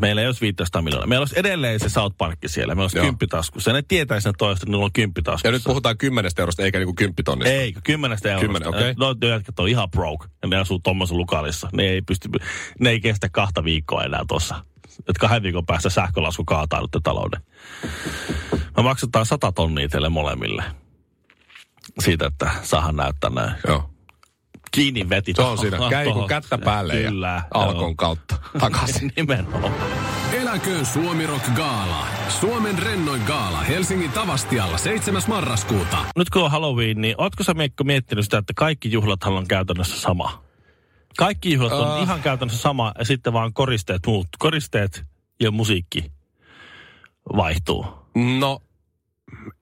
Meillä 0.00 0.20
ei 0.20 0.26
olisi 0.26 0.40
500 0.40 0.82
miljoonaa. 0.82 1.06
Meillä 1.06 1.22
olisi 1.22 1.38
edelleen 1.38 1.80
se 1.80 1.88
South 1.88 2.16
Park 2.18 2.38
siellä. 2.46 2.74
Meillä 2.74 2.84
olisi 2.84 2.98
kymppitaskussa. 2.98 3.70
Ja 3.70 3.74
ne 3.74 3.82
tietäisi 3.88 4.28
ne 4.28 4.32
toista, 4.38 4.62
että 4.62 4.70
niillä 4.70 4.84
on 4.84 4.92
kymppitaskussa. 4.92 5.48
Ja 5.48 5.52
nyt 5.52 5.64
puhutaan 5.64 5.98
kymmenestä 5.98 6.42
eurosta 6.42 6.62
eikä 6.62 6.78
niinku 6.78 6.94
kymppitonnista. 6.94 7.54
Ei, 7.54 7.74
kymmenestä 7.84 8.28
eurosta. 8.28 8.46
Kymmenen, 8.46 8.68
okei. 8.68 8.94
No, 8.94 9.28
jätkät 9.28 9.58
on 9.58 9.68
ihan 9.68 9.90
broke. 9.90 10.26
Ja 10.42 10.48
ne 10.48 10.56
asuu 10.56 10.78
tuommoisessa 10.78 11.16
lukalissa. 11.16 11.68
Ne 11.72 11.82
ei, 11.82 12.02
pysty, 12.02 12.28
ne 12.80 12.90
ei 12.90 13.00
kestä 13.00 13.28
kahta 13.28 13.64
viikkoa 13.64 14.04
enää 14.04 14.24
tuossa. 14.28 14.64
Että 14.98 15.20
kahden 15.20 15.42
viikon 15.42 15.66
päästä 15.66 15.90
sähkölasku 15.90 16.44
kaataa 16.44 16.80
nyt 16.80 16.90
talouden. 17.02 17.40
Me 18.76 18.82
maksetaan 18.82 19.26
100 19.26 19.52
tonnia 19.52 19.88
teille 19.88 20.08
molemmille. 20.08 20.64
Siitä, 21.98 22.26
että 22.26 22.50
saahan 22.62 22.96
näyttää 22.96 23.30
näin. 23.30 23.52
Joo. 23.66 23.90
Kiinni 24.70 25.08
veti. 25.08 25.32
Se 25.36 25.42
on 25.42 25.58
siinä. 25.58 25.78
Käy 25.90 26.12
kun 26.12 26.26
kättä 26.28 26.58
päälle 26.58 26.92
Kyllä, 26.96 27.26
ja 27.28 27.42
joo. 27.54 27.64
alkon 27.64 27.96
kautta 27.96 28.38
takaisin. 28.60 29.12
Nimenomaan. 29.16 29.72
Eläköön 30.32 30.86
Suomi 30.86 31.26
Rock 31.26 31.46
Gaala. 31.54 32.06
Suomen 32.40 32.78
rennoin 32.78 33.22
gaala 33.26 33.60
Helsingin 33.60 34.12
Tavastialla 34.12 34.78
7. 34.78 35.22
marraskuuta. 35.28 35.96
Nyt 36.16 36.30
kun 36.30 36.44
on 36.44 36.50
Halloween, 36.50 37.00
niin 37.00 37.14
ootko 37.18 37.44
sä 37.44 37.54
Miekko 37.54 37.84
miettinyt 37.84 38.24
sitä, 38.24 38.38
että 38.38 38.52
kaikki 38.56 38.92
juhlathan 38.92 39.32
on 39.32 39.48
käytännössä 39.48 40.00
sama? 40.00 40.44
Kaikki 41.16 41.52
juhlat 41.52 41.72
on 41.72 41.88
Ah. 41.92 42.02
ihan 42.02 42.22
käytännössä 42.22 42.62
sama 42.62 42.92
ja 42.98 43.04
sitten 43.04 43.32
vaan 43.32 43.52
koristeet 43.52 44.02
muut. 44.06 44.26
Koristeet 44.38 45.04
ja 45.40 45.50
musiikki 45.50 46.12
vaihtuu. 47.36 47.86
No, 48.38 48.62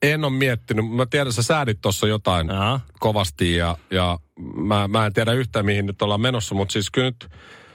en 0.03 0.25
ole 0.25 0.33
miettinyt. 0.33 0.91
Mä 0.91 1.07
tiedän, 1.07 1.33
sä 1.33 1.43
säädit 1.43 1.79
tuossa 1.81 2.07
jotain 2.09 2.49
Jaa. 2.49 2.81
kovasti 3.01 3.55
ja, 3.57 3.77
ja 3.91 4.19
mä, 4.57 4.89
mä 4.89 5.07
en 5.07 5.13
tiedä 5.13 5.33
yhtään 5.33 5.65
mihin 5.67 5.87
nyt 5.87 6.03
ollaan 6.03 6.21
menossa, 6.21 6.55
mutta 6.55 6.73
siis 6.73 6.91
kyllä 6.91 7.07
nyt 7.07 7.29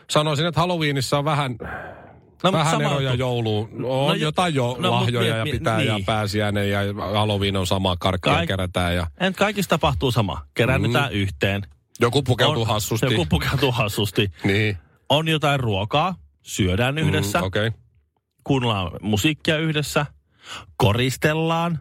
sanoisin, 0.09 0.45
että 0.45 0.59
Halloweenissa 0.59 1.17
on 1.17 1.25
vähän, 1.25 1.55
No, 2.43 2.51
vähän 2.51 2.81
eroja 2.81 3.13
jouluun. 3.13 3.69
On 3.73 3.81
No 3.81 4.07
no, 4.07 4.13
jo- 4.13 4.21
jotain 4.21 4.55
jo 4.55 4.65
no, 4.67 4.89
no, 4.89 4.91
mut 4.91 5.01
lahjoja 5.01 5.37
ja 5.37 5.43
pitää 5.43 5.77
niin. 5.77 5.87
ja 5.87 5.99
pääsiäinen 6.05 6.69
ja 6.69 6.79
Halloween 7.13 7.57
on 7.57 7.67
sama, 7.67 7.95
karkkia 7.99 8.33
Kaik- 8.33 8.47
kerätään 8.47 8.95
ja 8.95 9.07
En 9.19 9.33
kaikissa 9.33 9.69
tapahtuu 9.69 10.11
sama. 10.11 10.45
Keräännytään 10.53 11.11
mm. 11.11 11.17
yhteen. 11.19 11.61
joku 11.99 12.23
pukeutuu 12.23 12.61
On- 12.61 12.67
hassusti. 12.67 13.05
Joku 13.05 13.25
pukeutuu 13.25 13.71
hassusti. 13.71 14.31
Niin, 14.43 14.77
On 15.09 15.27
jotain 15.27 15.59
ruokaa, 15.59 16.15
syödään 16.41 16.97
yhdessä, 16.97 17.39
mm, 17.39 17.45
okei. 17.45 17.67
Okay. 17.67 17.79
kuunnellaan 18.43 18.91
musiikkia 19.01 19.57
yhdessä, 19.57 20.05
koristellaan. 20.77 21.79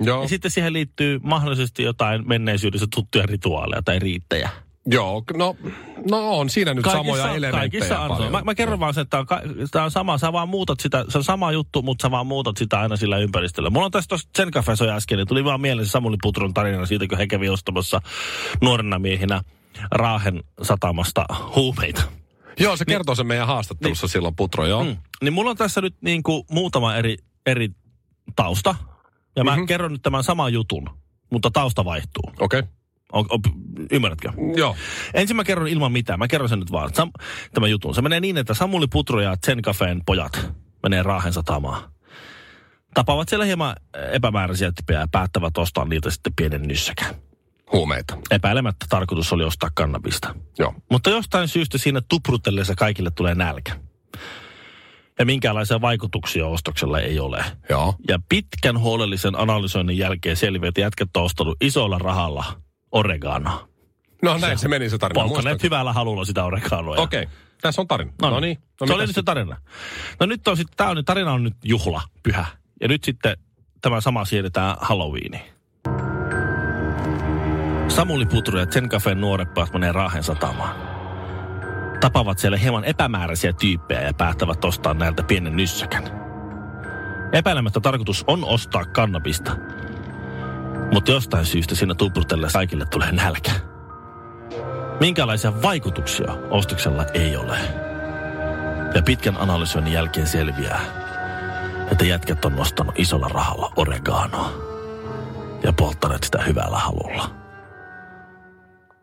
Joo, 0.00 0.22
Ja 0.22 0.28
sitten 0.28 0.50
siihen 0.50 0.72
liittyy 0.72 1.20
mahdollisesti 1.22 1.82
jotain 1.82 2.28
menneisyydessä 2.28 2.86
tuttuja 2.94 3.26
rituaaleja 3.26 3.82
tai 3.82 3.98
riittejä. 3.98 4.50
joo, 4.86 5.22
no, 5.36 5.56
no 6.10 6.38
on 6.38 6.50
siinä 6.50 6.74
nyt 6.74 6.84
samoja 6.84 7.22
elementtejä 7.22 7.52
kaikissa 7.52 8.00
on. 8.00 8.08
paljon. 8.08 8.32
Mä, 8.32 8.42
mä 8.44 8.54
kerron 8.54 8.80
vaan 8.80 8.94
sen, 8.94 9.02
että 9.02 9.24
tämä 9.72 9.82
on, 9.82 9.86
on 9.86 9.90
sama, 9.90 10.18
sä 10.18 10.32
vaan 10.32 10.48
muutat 10.48 10.80
sitä, 10.80 11.04
se 11.08 11.18
on 11.18 11.24
sama 11.24 11.52
juttu, 11.52 11.82
mutta 11.82 12.02
sä 12.02 12.10
vaan 12.10 12.26
muutat 12.26 12.56
sitä 12.56 12.80
aina 12.80 12.96
sillä 12.96 13.18
ympäristöllä. 13.18 13.70
Mulla 13.70 13.86
on 13.86 13.90
tässä 13.92 14.08
tuossa 14.08 14.28
Zen 14.36 14.50
Cafe 14.50 14.76
soi 14.76 14.90
äsken, 14.90 15.18
niin 15.18 15.28
tuli 15.28 15.44
vaan 15.44 15.60
mieleen 15.60 15.86
se 15.86 15.90
Samuli 15.90 16.16
Putron 16.22 16.54
tarina 16.54 16.86
siitä, 16.86 17.06
kun 17.08 17.18
he 17.18 17.26
kävi 17.26 17.48
ostamassa 17.48 18.00
nuorena 18.62 18.98
miehinä 18.98 19.42
Raahen 19.90 20.44
satamasta 20.62 21.24
huumeita. 21.56 22.02
Joo, 22.60 22.76
se 22.76 22.84
kertoo 22.84 23.14
sen 23.14 23.26
meidän 23.26 23.46
haastattelussa 23.46 24.08
silloin, 24.08 24.36
Putro, 24.36 24.66
joo. 24.66 24.84
Mm. 24.84 24.96
Niin 25.22 25.32
mulla 25.32 25.50
on 25.50 25.56
tässä 25.56 25.80
nyt 25.80 25.94
niin 26.00 26.22
kuin 26.22 26.44
muutama 26.50 26.94
eri, 26.94 27.16
eri 27.46 27.68
tausta, 28.36 28.74
ja 29.36 29.44
mä 29.44 29.50
Mhm. 29.50 29.56
mm-hmm. 29.58 29.66
kerron 29.66 29.92
nyt 29.92 30.02
tämän 30.02 30.24
saman 30.24 30.52
jutun, 30.52 30.90
mutta 31.32 31.50
tausta 31.50 31.84
vaihtuu. 31.84 32.22
Okei, 32.40 32.62
okay. 33.12 33.52
Ymmärrätkö? 33.92 34.32
joo. 34.56 34.76
Ensin 35.14 35.36
mä 35.36 35.44
kerron 35.44 35.68
ilman 35.68 35.92
mitään. 35.92 36.18
Mä 36.18 36.28
kerron 36.28 36.48
sen 36.48 36.58
nyt 36.58 36.72
vaan. 36.72 36.94
Sam, 36.94 37.10
tämä 37.54 37.66
jutun. 37.68 37.94
Se 37.94 38.02
menee 38.02 38.20
niin, 38.20 38.38
että 38.38 38.54
Samuli 38.54 38.86
Putro 38.86 39.20
ja 39.20 39.36
Zen 39.46 39.62
Cafeen 39.62 40.02
pojat 40.06 40.52
menee 40.82 41.02
Raahen 41.02 41.32
satamaan. 41.32 41.90
Tapaavat 42.94 43.28
siellä 43.28 43.44
hieman 43.44 43.76
epämääräisiä 44.12 44.72
tyyppejä 44.72 45.00
ja 45.00 45.08
päättävät 45.12 45.58
ostaa 45.58 45.84
niitä 45.84 46.10
sitten 46.10 46.32
pienen 46.36 46.62
nyssäkään. 46.62 47.14
Huumeita, 47.72 48.18
Epäilemättä 48.30 48.86
tarkoitus 48.88 49.32
oli 49.32 49.44
ostaa 49.44 49.70
kannabista. 49.74 50.34
joo. 50.58 50.74
Mutta 50.90 51.10
jostain 51.10 51.48
syystä 51.48 51.78
siinä 51.78 52.00
tuprutellessa 52.08 52.74
kaikille 52.74 53.10
tulee 53.10 53.34
nälkä. 53.34 53.72
Ja 55.18 55.24
minkäänlaisia 55.24 55.80
vaikutuksia 55.80 56.46
ostoksella 56.46 57.00
ei 57.00 57.20
ole. 57.20 57.44
Joo. 57.70 57.94
Ja 58.08 58.18
pitkän 58.28 58.78
huolellisen 58.78 59.40
analysoinnin 59.40 59.98
jälkeen 59.98 60.36
selviää, 60.36 60.68
että 60.68 60.80
jätkät 60.80 61.16
on 61.16 61.22
ostanut 61.22 61.56
isolla 61.60 61.98
rahalla 61.98 62.44
oreganoa. 62.92 63.68
No 64.22 64.38
näin 64.38 64.58
se 64.58 64.68
meni 64.68 64.90
se 64.90 64.98
tarina. 64.98 65.26
Muistanko? 65.26 65.62
hyvällä 65.62 65.92
halulla 65.92 66.24
sitä 66.24 66.44
oreganoa. 66.44 66.96
Okei, 66.96 67.22
okay. 67.22 67.34
tässä 67.62 67.80
on 67.80 67.88
tarina. 67.88 68.12
No, 68.22 68.30
No 68.30 68.40
niin. 68.40 68.58
No 68.80 68.86
se 68.86 68.92
oli 68.92 69.06
nyt 69.06 69.14
se 69.14 69.22
tarina. 69.22 69.56
No 70.20 70.26
nyt 70.26 70.48
on 70.48 70.56
sitten, 70.56 70.76
tämä 70.76 70.90
on, 70.90 71.04
tarina 71.04 71.32
on 71.32 71.44
nyt 71.44 71.54
juhla, 71.64 72.02
pyhä. 72.22 72.46
Ja 72.80 72.88
nyt 72.88 73.04
sitten 73.04 73.36
tämä 73.80 74.00
sama 74.00 74.24
siirretään 74.24 74.76
Halloweeniin. 74.80 75.42
Samuli 77.88 78.26
Putru 78.26 78.58
ja 78.58 78.66
Zen 78.66 78.88
Cafeen 78.88 79.20
nuoret 79.20 79.48
menee 79.72 79.92
Raahen 79.92 80.24
satamaan. 80.24 80.87
Tapavat 82.00 82.38
siellä 82.38 82.58
hieman 82.58 82.84
epämääräisiä 82.84 83.52
tyyppejä 83.52 84.00
ja 84.00 84.14
päättävät 84.14 84.64
ostaa 84.64 84.94
näiltä 84.94 85.22
pienen 85.22 85.56
nyssäkän. 85.56 86.04
Epäilemättä 87.32 87.80
tarkoitus 87.80 88.24
on 88.26 88.44
ostaa 88.44 88.84
kannabista. 88.84 89.56
Mutta 90.92 91.10
jostain 91.10 91.46
syystä 91.46 91.74
siinä 91.74 91.94
tuprutelle 91.94 92.48
kaikille 92.52 92.86
tulee 92.86 93.12
nälkä. 93.12 93.52
Minkälaisia 95.00 95.62
vaikutuksia 95.62 96.32
ostoksella 96.50 97.04
ei 97.14 97.36
ole. 97.36 97.58
Ja 98.94 99.02
pitkän 99.02 99.36
analysoinnin 99.40 99.92
jälkeen 99.92 100.26
selviää, 100.26 100.80
että 101.92 102.04
jätkät 102.04 102.44
on 102.44 102.56
nostanut 102.56 102.98
isolla 102.98 103.28
rahalla 103.28 103.72
oreganoa 103.76 104.52
ja 105.62 105.72
polttaneet 105.72 106.24
sitä 106.24 106.42
hyvällä 106.42 106.78
halulla. 106.78 107.37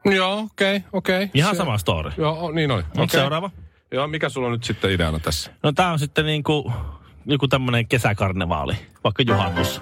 Joo, 0.05 0.39
okei, 0.39 0.77
okay, 0.77 0.89
okei. 0.93 1.23
Okay. 1.23 1.29
Ihan 1.33 1.55
sama 1.55 1.77
story. 1.77 2.11
Joo, 2.17 2.51
niin 2.51 2.71
oli. 2.71 2.83
Okei. 2.97 3.19
seuraava? 3.19 3.51
Joo, 3.91 4.07
mikä 4.07 4.29
sulla 4.29 4.47
on 4.47 4.53
nyt 4.53 4.63
sitten 4.63 4.91
ideana 4.91 5.19
tässä? 5.19 5.51
No 5.63 5.71
tää 5.71 5.91
on 5.91 5.99
sitten 5.99 6.25
niinku 6.25 6.73
joku 7.25 7.47
tämmönen 7.47 7.87
kesäkarnevaali, 7.87 8.73
vaikka 9.03 9.23
juhannus. 9.27 9.81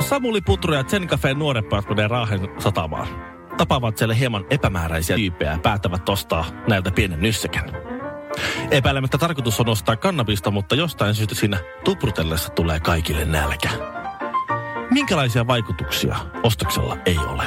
Samuli 0.00 0.40
Putru 0.40 0.74
ja 0.74 0.84
Zen 0.84 1.08
Cafeen 1.08 1.38
nuoret 1.38 1.64
menee 1.88 2.08
Raahen 2.08 2.48
satamaan. 2.58 3.08
Tapaavat 3.56 3.98
siellä 3.98 4.14
hieman 4.14 4.44
epämääräisiä 4.50 5.16
tyyppejä 5.16 5.52
ja 5.52 5.58
päättävät 5.58 6.08
ostaa 6.08 6.44
näiltä 6.68 6.90
pienen 6.90 7.20
nyssäkän. 7.20 7.70
Epäilemättä 8.70 9.18
tarkoitus 9.18 9.60
on 9.60 9.68
ostaa 9.68 9.96
kannabista, 9.96 10.50
mutta 10.50 10.74
jostain 10.74 11.14
syystä 11.14 11.34
siinä 11.34 11.58
tuprutellessa 11.84 12.48
tulee 12.48 12.80
kaikille 12.80 13.24
nälkä. 13.24 13.70
Minkälaisia 14.90 15.46
vaikutuksia 15.46 16.16
ostoksella 16.42 16.96
ei 17.06 17.18
ole? 17.18 17.44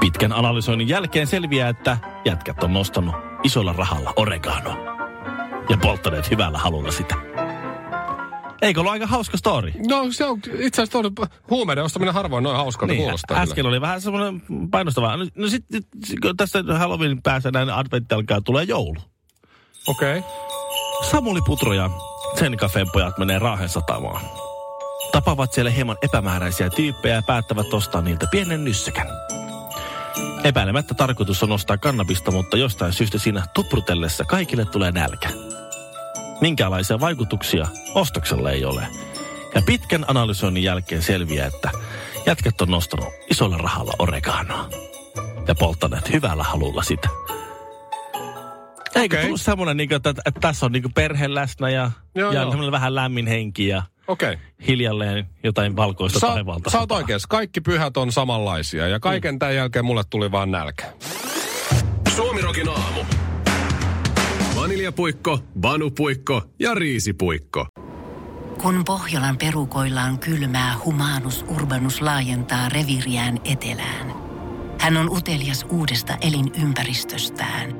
Pitkän 0.00 0.32
analysoinnin 0.32 0.88
jälkeen 0.88 1.26
selviää, 1.26 1.68
että 1.68 1.98
jätkät 2.24 2.62
on 2.62 2.72
nostanut 2.72 3.14
isolla 3.42 3.72
rahalla 3.72 4.12
oreganoa 4.16 4.76
ja 5.68 5.76
polttaneet 5.76 6.30
hyvällä 6.30 6.58
halulla 6.58 6.90
sitä. 6.90 7.14
Eikö 8.62 8.80
ollut 8.80 8.92
aika 8.92 9.06
hauska 9.06 9.36
story? 9.36 9.72
No 9.88 10.12
se 10.12 10.24
on 10.24 10.38
itse 10.58 10.82
asiassa 10.82 11.10
tuo 11.14 11.26
huumeiden 11.50 11.84
ostaminen 11.84 12.14
harvoin 12.14 12.44
noin 12.44 12.56
hauskalta 12.56 12.92
Niin, 12.92 13.02
kuulostaa. 13.02 13.38
äsken 13.40 13.54
kyllä. 13.54 13.68
oli 13.68 13.80
vähän 13.80 14.00
semmoinen 14.00 14.42
painostava. 14.70 15.16
No, 15.16 15.26
no 15.36 15.48
sitten 15.48 15.82
tässä 16.36 16.64
Halloween 16.78 17.22
päässä 17.22 17.50
näin 17.50 17.70
adventti 17.70 18.14
alkaa, 18.14 18.40
tulee 18.40 18.64
joulu. 18.64 18.96
Okei. 19.86 20.18
Okay. 20.18 20.30
Samuli 21.10 21.40
Putro 21.46 21.72
ja 21.72 21.90
sen 22.38 22.56
kafeen 22.56 22.86
pojat 22.92 23.18
menee 23.18 23.38
Raahen 23.38 23.68
satamaan. 23.68 24.20
Tapavat 25.12 25.52
siellä 25.52 25.70
hieman 25.70 25.96
epämääräisiä 26.02 26.70
tyyppejä 26.70 27.14
ja 27.14 27.22
päättävät 27.26 27.74
ostaa 27.74 28.00
niiltä 28.00 28.26
pienen 28.30 28.64
nyssäkän. 28.64 29.06
Epäilemättä 30.44 30.94
tarkoitus 30.94 31.42
on 31.42 31.52
ostaa 31.52 31.78
kannabista, 31.78 32.30
mutta 32.30 32.56
jostain 32.56 32.92
syystä 32.92 33.18
siinä 33.18 33.42
tuprutellessa 33.54 34.24
kaikille 34.24 34.64
tulee 34.64 34.92
nälkä. 34.92 35.28
Minkälaisia 36.40 37.00
vaikutuksia 37.00 37.66
ostoksella 37.94 38.50
ei 38.50 38.64
ole. 38.64 38.86
Ja 39.54 39.62
pitkän 39.66 40.04
analysoinnin 40.08 40.62
jälkeen 40.62 41.02
selviää, 41.02 41.46
että 41.46 41.70
jätkät 42.26 42.60
on 42.60 42.70
nostanut 42.70 43.08
isolla 43.30 43.56
rahalla 43.56 43.92
oreganoa. 43.98 44.68
Ja 45.48 45.54
polttaneet 45.54 46.12
hyvällä 46.12 46.44
halulla 46.44 46.82
sitä. 46.82 47.08
Eikö 48.94 49.16
Okei. 49.16 49.24
tullut 49.24 49.40
semmoinen, 49.40 49.76
niin 49.76 49.92
että, 49.92 50.10
että 50.10 50.40
tässä 50.40 50.66
on 50.66 50.72
niin 50.72 50.92
perhe 50.94 51.34
läsnä 51.34 51.70
ja, 51.70 51.90
Joo, 52.14 52.32
ja 52.32 52.42
joo. 52.42 52.70
vähän 52.70 52.94
lämmin 52.94 53.26
henki 53.26 53.68
ja 53.68 53.82
Okei. 54.10 54.36
hiljalleen 54.66 55.26
jotain 55.44 55.76
valkoista 55.76 56.18
Sä, 56.20 56.26
taivaalta. 56.26 56.70
sä 56.70 56.80
oot 56.80 56.92
oikeassa. 56.92 57.28
Kaikki 57.28 57.60
pyhät 57.60 57.96
on 57.96 58.12
samanlaisia 58.12 58.88
ja 58.88 59.00
kaiken 59.00 59.38
tämän 59.38 59.54
jälkeen 59.54 59.84
mulle 59.84 60.02
tuli 60.10 60.32
vaan 60.32 60.50
nälkä. 60.50 60.84
Suomirokin 62.16 62.68
aamu. 62.68 63.00
Vaniljapuikko, 64.56 65.38
vanupuikko 65.62 66.42
ja 66.58 66.74
riisipuikko. 66.74 67.66
Kun 68.62 68.84
Pohjolan 68.84 69.36
perukoillaan 69.38 70.18
kylmää, 70.18 70.74
humanus 70.84 71.44
urbanus 71.48 72.02
laajentaa 72.02 72.68
reviriään 72.68 73.38
etelään. 73.44 74.14
Hän 74.78 74.96
on 74.96 75.10
utelias 75.10 75.66
uudesta 75.70 76.16
elinympäristöstään. 76.20 77.79